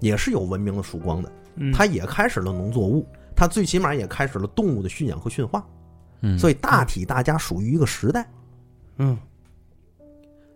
[0.00, 1.30] 也是有文明的曙光的。
[1.56, 3.06] 嗯他也开始了农作物，
[3.36, 5.62] 他最起码也开始了动物的驯养和驯化，
[6.22, 8.28] 嗯，所以大体大家属于一个时代，
[8.98, 9.18] 嗯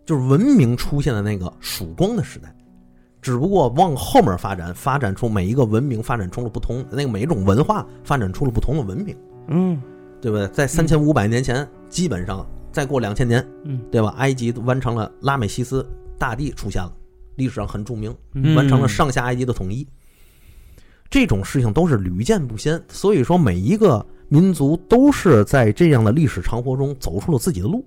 [0.05, 2.53] 就是文明出现的那个曙光的时代。
[3.21, 9.15] 只不过往后面发展，发展出每一个文明发展出了不同，那个每一种文化发展出了不同的文明，
[9.47, 9.81] 嗯
[10.21, 10.47] 对不对？
[10.47, 14.13] 在三千五百年前，基本上再过两千年，嗯对吧？
[14.17, 15.85] 埃及完成了拉美西斯
[16.17, 16.93] 大帝出现了，
[17.35, 19.85] 历史上很著名，嗯完成了上下埃及的统一。
[21.09, 27.85] 这种事情都是屡见不鲜，所以说每一个民族都是在这样的历史长河中走出了自己的路。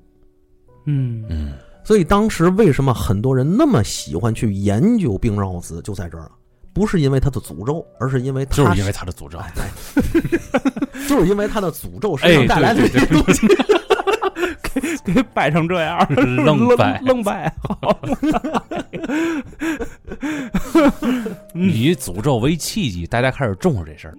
[0.86, 1.52] 嗯嗯
[1.84, 6.32] 所以当时为什么很多人那么喜欢去研究冰绕子，就在这儿了，
[6.72, 9.38] 不是因为他的诅咒，而是因为他就是因为他的诅咒。
[9.38, 9.52] 哎
[11.08, 13.46] 就是因为他的诅咒身哎，上带来的对这些东西。
[15.04, 15.98] 给给摆成这样，
[16.44, 18.00] 愣摆愣摆， 好，
[21.54, 24.14] 以诅咒为契机，大家开始重视这事儿。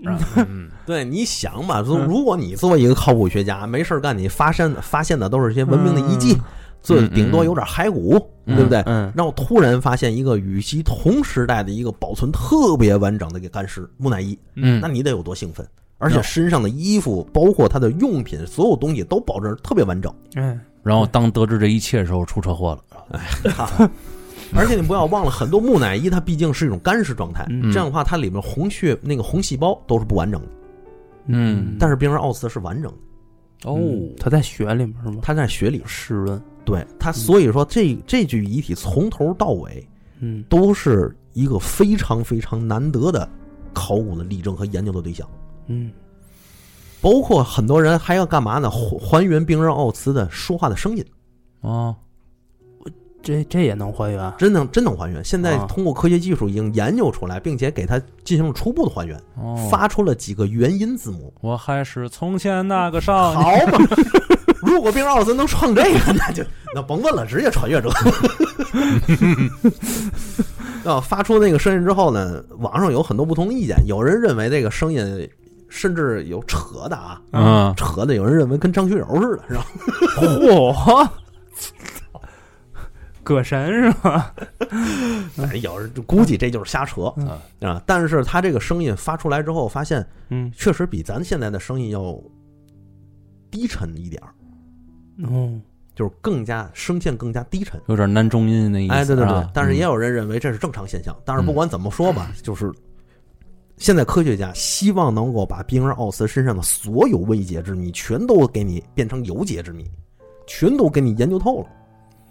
[0.85, 6.37] 对，你想吧，说如果你作为一个考古学家，没事儿干，你发现发现的都是一些文明的遗迹，
[6.81, 8.81] 最嗯顶多有点骸骨，嗯对不对？
[8.85, 15.65] 嗯然后突然发现一个与其同时代的一个保存特别完整的一个干尸木乃伊，嗯那你得有多兴奋？
[16.01, 20.13] 而且身上的衣服，包括他的用品，所有东西都保证特别完整。
[20.35, 23.91] 嗯然后当得知这一切的时候，出车祸了。
[24.53, 30.47] 而且你不要忘了，很多木乃伊它毕竟是一种干尸状态，嗯这样的话它里面红血那个红细胞都是不完整的。
[31.27, 32.91] 嗯但是冰人奥斯是完整
[33.61, 35.19] 的，哦，嗯它在雪里面是吗？
[35.21, 35.83] 他在雪里。
[35.85, 39.87] 湿润，对他，所以说这这具遗体从头到尾
[40.19, 43.29] 嗯都是一个非常非常难得的
[43.71, 45.29] 考古的例证和研究的对象。
[45.71, 45.91] 嗯
[47.01, 48.69] 包括很多人还要干嘛呢？
[48.69, 51.03] 还还原冰人奥茨的说话的声音，
[51.61, 51.95] 哦，
[53.23, 54.33] 这这也能还原？
[54.37, 55.25] 真能真能还原。
[55.25, 61.33] 现在啊通过科学技术已经研究出来，并且给它进行了初步的还原，哦，发出了几个元音字母。
[61.41, 63.43] 我还是从前那个少年。
[63.65, 63.79] 好嘛，
[64.61, 66.43] 如果冰人奥茨能唱这个，那就
[66.75, 67.89] 那甭问了，直接穿越者。
[70.85, 75.27] 啊，发出那个声音之后呢，网上有很多不同的意见，有人认为这个声音
[75.71, 79.65] 甚至有扯的啊，嗯，扯的，有人认为跟张学友似的，是吧？
[80.75, 81.09] 嚯！
[83.23, 84.33] 葛神是吧？
[85.61, 87.29] 有人就估计这就是瞎扯嗯
[87.61, 87.81] 啊。
[87.85, 92.19] 但是他这个声音发出来之后，发现嗯确实比咱现在的声音要
[93.49, 94.33] 低沉一点儿，
[95.29, 95.59] 哦
[95.93, 97.79] 就是更加声线更加低沉。
[97.87, 98.93] 有点男中音那意思。
[98.93, 101.15] 哎，对对对啊，但是也嗯有人认为这是正常现象。
[101.23, 102.71] 但是不管怎么说吧，就是
[103.81, 109.89] 现在科学家希望能够把冰人奥斯身上的所有未解之谜全都给你变成有解之谜，
[110.45, 111.67] 全都给你研究透了。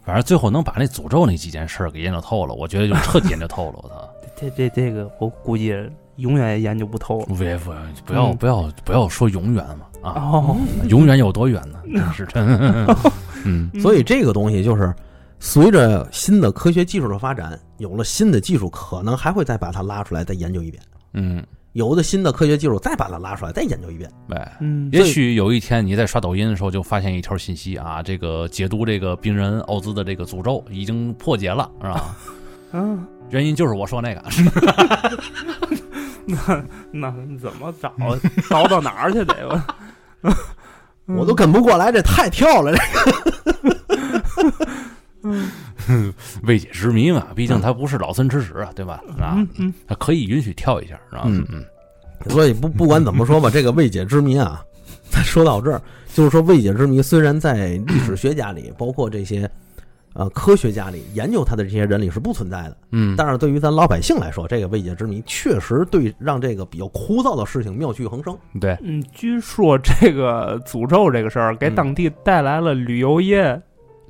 [0.04, 3.80] 反正最后能把那诅咒那几件事儿给研究透了，我觉得就彻底研究透了。
[3.82, 4.08] 我操！
[4.40, 5.74] 这这这个我估计
[6.18, 7.26] 永远也研究不透了。
[7.36, 7.72] 别不
[8.06, 10.56] 不要嗯不要不要说永远嘛啊，哦，
[10.88, 11.80] 永远有多远呢？
[11.92, 12.46] 真是真。
[13.44, 14.94] 嗯所以这个东西就是
[15.40, 20.80] 随着新的科学技术的发展，有了新的技术，可能还会再把它拉出来再研究一遍。
[21.12, 24.10] 嗯，有的新的科学技术再把它拉出来再研究一遍。
[24.30, 24.56] 哎。
[24.60, 32.16] 嗯也许有一天你在刷抖音的时候，就发现一条信息啊，这个解读这个病人奥兹的这个诅咒已经破解了，是吧？
[32.72, 34.22] 嗯， 原因就是我说那个，
[36.26, 37.92] 那那怎么找？
[38.48, 39.66] 找到哪儿去得吧？
[41.06, 42.72] 我都跟不过来，这太跳了。
[42.72, 42.78] 这
[46.44, 49.02] 未解之谜嘛，毕竟他不是老孙吃屎啊，对吧？
[49.18, 49.74] 啊嗯，嗯。
[49.86, 51.22] 它可以允许跳一下，是吧？
[51.26, 51.44] 嗯。
[51.50, 51.64] 嗯。
[52.28, 54.62] 所以不不管怎么说吧，这个未解之谜啊，
[55.10, 55.80] 咱说到这儿，
[56.14, 59.50] 就是说未解之谜虽然在历史学家里，包括这些
[60.12, 68.36] 呃科学家里研究它的这些人里是不存在的，嗯，但是对于咱老百姓来说，这个未解之谜确实对让这个比较枯燥的事情妙趣横生。
[68.60, 71.74] 对，嗯，据说这个诅咒这个事儿给嗯。
[71.74, 73.58] 当地带来了旅游业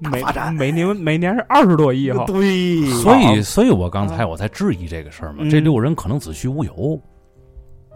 [0.00, 2.24] 每发展每年每年是二十多亿哈。
[2.26, 7.00] 对所以，所以我刚才我才质疑这个事儿嘛，嗯这六个人可能子虚乌有，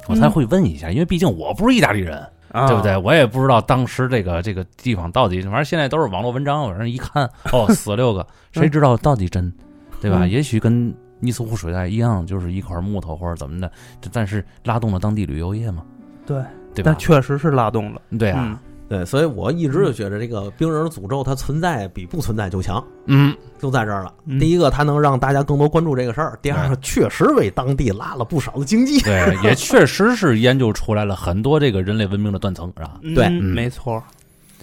[0.07, 2.19] 我才会问一下，因为毕竟我不是意大利人，
[2.53, 2.97] 啊对不对？？
[2.99, 9.53] 我也不知道当时这个这个地方到底，反正现在都是网络文章，反正一看，哦，死六个， 谁知道到底真，
[10.01, 10.19] 对吧？
[10.25, 13.71] 嗯也许跟尼斯湖水怪一样，就是一块木头或者怎么的，
[14.13, 15.83] 但是拉动了当地旅游业嘛，
[16.27, 16.37] 对，
[16.75, 16.99] 对吧但？
[16.99, 18.03] 确实是拉动了。
[18.19, 22.85] 对啊，嗯对，所以我一直就觉得这个冰人诅咒它存在比不存在就强。
[23.07, 24.13] 嗯，就在这儿了。
[24.27, 29.01] 嗯第一个，它能让大家更多关注这个事儿；第二个，确实为当地拉了不少的经济。
[29.01, 33.01] 对，也确实是研究出来了很多这个人类文明的断层，是吧？
[33.15, 34.03] 对没错。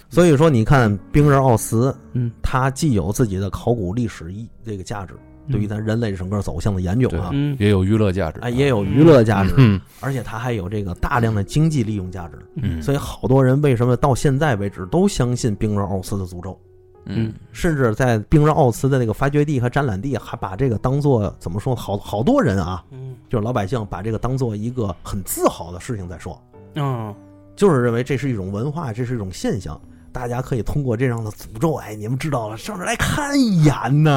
[0.08, 12.38] 所以说，你看冰人奥斯，嗯，它既有自己的考古历史意这个价值，嗯对于咱人类整个走向的研究啊，嗯也有娱乐价值，哎，也有娱乐价值，嗯而且它还有这个大量的经济利用价值。
[12.56, 16.58] 嗯，所以，好多人为什么到现在为止都相信冰人奥斯的诅咒？
[17.06, 21.74] 嗯甚至在冰人奥斯的那个发掘地和展览地，还把这个当做怎么说？
[21.74, 26.40] 好好多人啊，嗯就是老百姓把这个当做一个很自豪的事情在说。
[26.76, 27.12] 嗯
[27.56, 29.78] 就是认为这是一种文化，这是一种现象，
[30.12, 34.10] 大家可以通过这样的诅咒，哎，你们知道了，上这来看一眼呐，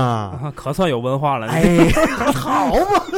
[0.43, 1.47] 啊，可算有文化了。
[1.47, 1.89] 哎，
[2.35, 3.01] 好嘛。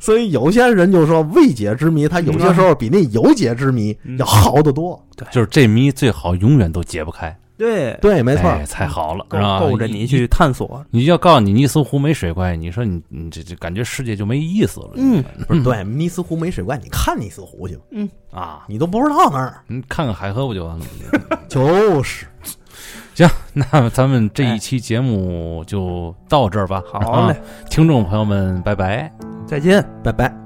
[0.00, 5.00] 所以有些人就说未解之谜，他有些时候比那有解之谜嗯要好得多。
[5.30, 9.58] 就是这谜最好永远都解不开，对，对，没错，哎才好了，够是吧？
[9.60, 10.84] 够着你去探索。
[10.90, 14.90] 你要告诉你尼斯湖没水怪，你说你你这这感觉世界就没意思了。
[14.96, 17.82] 嗯不是 对，尼斯湖没水怪，你看尼斯湖去吧，
[18.30, 19.62] 啊，你都不知道那儿。
[19.66, 20.84] 你看看海河不就完了
[21.30, 21.38] 吗？
[21.48, 22.26] 就是，
[23.14, 26.82] 行那咱们这一期节目就到这儿吧。
[26.86, 27.36] 好嘞啊，
[27.70, 29.10] 听众朋友们，拜拜。
[29.46, 29.82] 再见。
[30.02, 30.45] 拜拜。